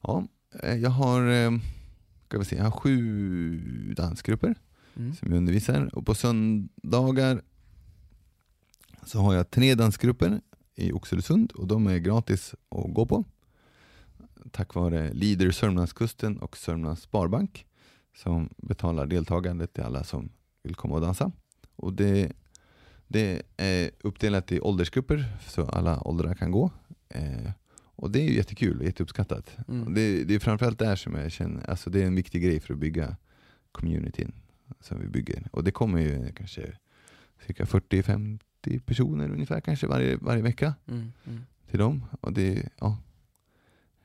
[0.00, 0.26] Ja,
[0.62, 1.50] eh, jag har, eh,
[2.28, 4.54] ska vi se, jag har sju dansgrupper
[4.96, 5.14] Mm.
[5.14, 7.42] som jag undervisar och på söndagar
[9.04, 10.40] så har jag tre dansgrupper
[10.74, 13.24] i Oxelösund och de är gratis att gå på.
[14.50, 17.66] Tack vare Leader Sörmlandskusten och Sörmlands Sparbank
[18.16, 20.28] som betalar deltagandet till alla som
[20.62, 21.32] vill komma och dansa.
[21.76, 22.32] Och det,
[23.08, 26.70] det är uppdelat i åldersgrupper så alla åldrar kan gå.
[27.08, 27.50] Eh,
[27.96, 29.56] och det är ju jättekul och jätteuppskattat.
[29.68, 29.94] Mm.
[29.94, 32.74] Det, det är framförallt där som jag känner, alltså det är en viktig grej för
[32.74, 33.16] att bygga
[33.72, 34.32] communityn
[34.80, 35.48] som vi bygger.
[35.52, 36.72] Och det kommer ju kanske
[37.46, 38.38] cirka 40-50
[38.86, 41.12] personer ungefär kanske varje, varje vecka Mm.
[41.26, 41.40] Mm.
[41.70, 42.04] till dem.
[42.20, 42.98] Och det, ja.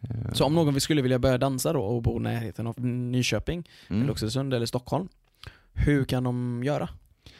[0.02, 3.70] Eh, Så om någon skulle vilja börja dansa då och bo i närheten av Nyköping,
[3.88, 4.02] mm.
[4.02, 5.08] eller Oxelösund eller Stockholm,
[5.74, 6.90] hur kan de göra?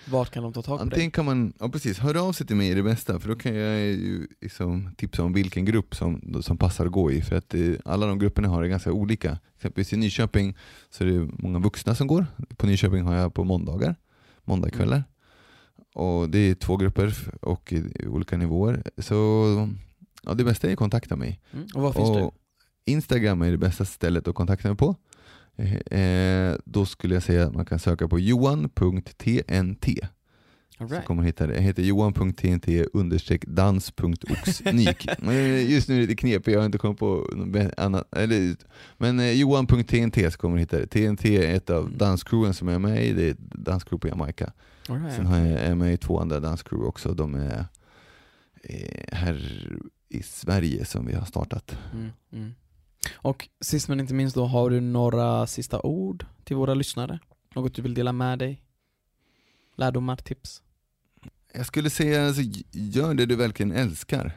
[0.10, 0.84] Vart kan de ta tag dig?
[0.84, 3.36] Antingen kan man, ja precis, hör av sig till mig är det bästa för då
[3.36, 7.36] kan jag ju liksom tipsa om vilken grupp som, som passar att gå i för
[7.36, 9.40] att eh, alla de grupperna har det ganska olika.
[9.56, 10.58] Exempelvis i Nyköping
[10.90, 12.26] så är det många vuxna som går.
[12.58, 13.96] På Nyköping har jag på måndagar,
[14.44, 15.04] måndagskvällar.
[15.96, 18.84] Och det är två grupper och i olika nivåer.
[18.98, 19.16] Så
[20.24, 21.40] ja, det bästa är att kontakta mig.
[21.54, 21.68] Mm.
[21.76, 22.34] Och var finns och
[22.88, 24.96] Instagram är det bästa stället att kontakta mig på.
[25.56, 29.94] Eh, eh, då skulle jag säga att man kan söka på johan.tnt.
[30.80, 30.84] du?
[30.84, 31.06] All Så right.
[31.08, 31.54] kommer man hitta det.
[31.56, 35.08] Jag heter johan.tnt understreck dans.oxnik.
[35.20, 38.16] Men Just nu är det lite knepigt, jag har inte kommit på något annat.
[38.16, 38.56] Eller,
[38.98, 40.88] men eh, johan.tnt så kommer man hitta det.
[40.88, 41.98] TNT är ett av Mm.
[41.98, 44.52] danscrewen som jag är med i, det är ett danscrew på Jamaica.
[44.90, 45.16] All right.
[45.16, 47.66] Sen har jag, är jag med i två andra danscrew också, de är
[48.64, 49.68] eh, här
[50.10, 51.78] i Sverige som vi har startat.
[51.94, 52.54] Mm, mm.
[53.14, 57.20] Och sist men inte minst då, har du några sista ord till våra lyssnare?
[57.56, 58.64] Något du vill dela med dig?
[59.76, 60.64] Lärdomar, tips?
[61.54, 62.42] Jag skulle säga, alltså,
[62.72, 64.32] gör det du verkligen älskar.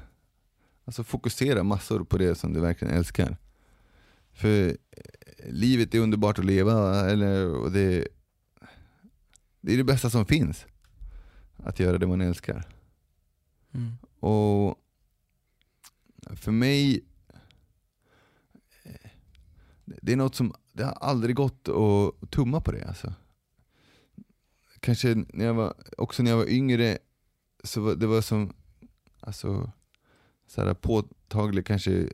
[0.85, 3.37] Alltså fokusera massor på det som du verkligen älskar.
[4.33, 4.75] För eh,
[5.47, 8.09] livet är underbart att leva, eller, och det,
[9.61, 10.66] det är det bästa som finns.
[11.57, 12.64] Att göra det man älskar.
[13.73, 13.93] Mm.
[14.21, 14.79] Och
[16.37, 17.05] för mig,
[20.03, 23.14] det är något som, det har aldrig gått att tumma på det alltså.
[24.80, 26.99] Kanske när jag var, också när jag var yngre,
[27.64, 28.53] så var, det var som,
[29.20, 29.72] alltså,
[30.47, 32.09] så här påtagligt kanske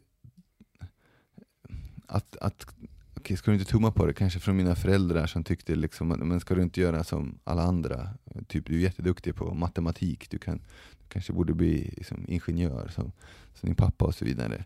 [2.07, 2.67] att, att
[3.15, 4.13] okej, ska du inte tumma på det?
[4.13, 8.11] Kanske från mina föräldrar som tyckte liksom, men ska du inte göra som alla andra?
[8.49, 10.59] Typ, du är jätteduktig på matematik, du, kan,
[10.91, 13.13] du kanske borde bli liksom, ingenjör som,
[13.55, 14.65] som din pappa och så vidare.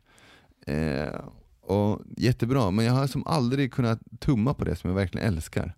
[0.67, 1.21] Eh,
[1.71, 5.77] och Jättebra, men jag har som aldrig kunnat tumma på det som jag verkligen älskar.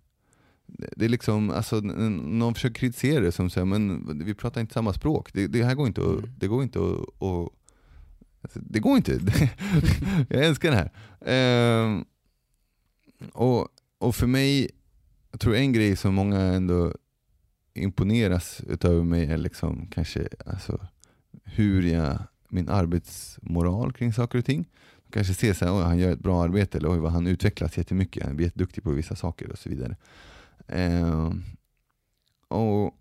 [0.67, 4.93] Det är liksom, alltså, någon försöker kritisera det som säger men vi pratar inte samma
[4.93, 5.33] språk.
[5.33, 6.29] Det, det här går inte att, Mm.
[6.37, 7.49] det går inte att, att
[8.41, 9.19] alltså, det går inte.
[10.29, 10.91] jag älskar det här.
[11.25, 12.05] Ehm,
[13.33, 13.67] och,
[13.97, 14.69] och för mig,
[15.31, 16.93] jag tror en grej som många ändå
[17.73, 20.87] imponeras utav mig är liksom kanske alltså,
[21.43, 22.19] hur jag,
[22.49, 24.65] min arbetsmoral kring saker och ting.
[25.13, 27.77] Kanske ser så här, oj han gör ett bra arbete, eller oj vad han utvecklas
[27.77, 29.97] jättemycket, han är jätteduktig på vissa saker och så vidare.
[30.67, 31.43] Ehm,
[32.47, 32.97] och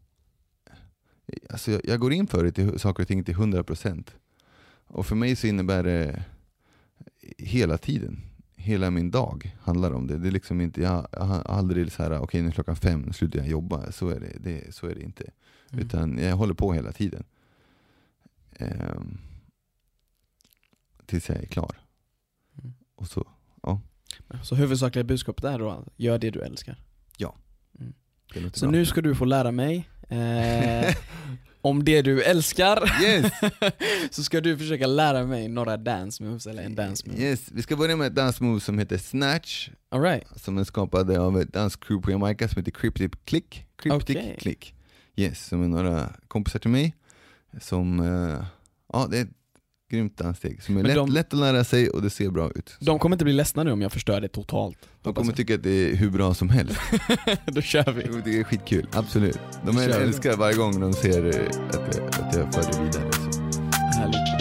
[1.50, 4.10] alltså jag, jag går in för det till saker och ting till 100%.
[4.86, 6.24] Och för mig så innebär det
[7.38, 8.20] hela tiden,
[8.56, 10.18] hela min dag handlar om det.
[10.18, 13.00] Det är liksom inte, jag, jag har aldrig så här, okej nu är klockan fem,
[13.00, 13.92] nu slutar jag jobba.
[13.92, 15.30] Så är det, det, så är det inte.
[15.72, 15.84] Mm.
[15.84, 17.24] Utan jag håller på hela tiden.
[18.56, 19.18] Ehm,
[21.06, 21.81] tills jag är klar.
[23.02, 23.78] Mm.
[24.32, 26.76] Och så, Så huvudsakliga budskapet är då, gör det du älskar.
[28.34, 28.70] det låter Så bra.
[28.72, 30.94] nu ska du få lära mig eh,
[31.60, 33.02] om det du älskar.
[33.02, 33.32] Yes!
[34.10, 37.22] så ska du försöka lära mig några dance moves eller en dance move.
[37.22, 37.48] yes!
[37.52, 39.70] Vi ska börja med ett dansmove som heter Snatch.
[39.88, 40.24] All right.
[40.40, 43.66] Som är skapad av ett danscrew på Jamaica som heter Cryptic Click.
[43.76, 44.36] Cryptic Okej.
[44.40, 44.74] Click.
[45.16, 46.94] Yes, som är några kompisar till mig.
[47.60, 48.44] Som, eh,
[48.92, 49.28] ja det är
[49.92, 50.62] grymt danssteg.
[50.62, 52.76] Som är lätt, de- lätt att lära sig och det ser bra ut.
[52.80, 54.78] De kommer inte bli ledsna nu om jag förstör det totalt.
[55.02, 55.36] De kommer jag.
[55.36, 56.76] tycka att det är hur bra som helst.
[57.46, 58.20] Då kör vi.
[58.24, 59.38] Det är skitkul, absolut.
[59.66, 63.12] De älskar varje gång de ser eh, att jag, att jag för det vidare.
[63.12, 63.40] Så.
[63.98, 64.31] Härligt.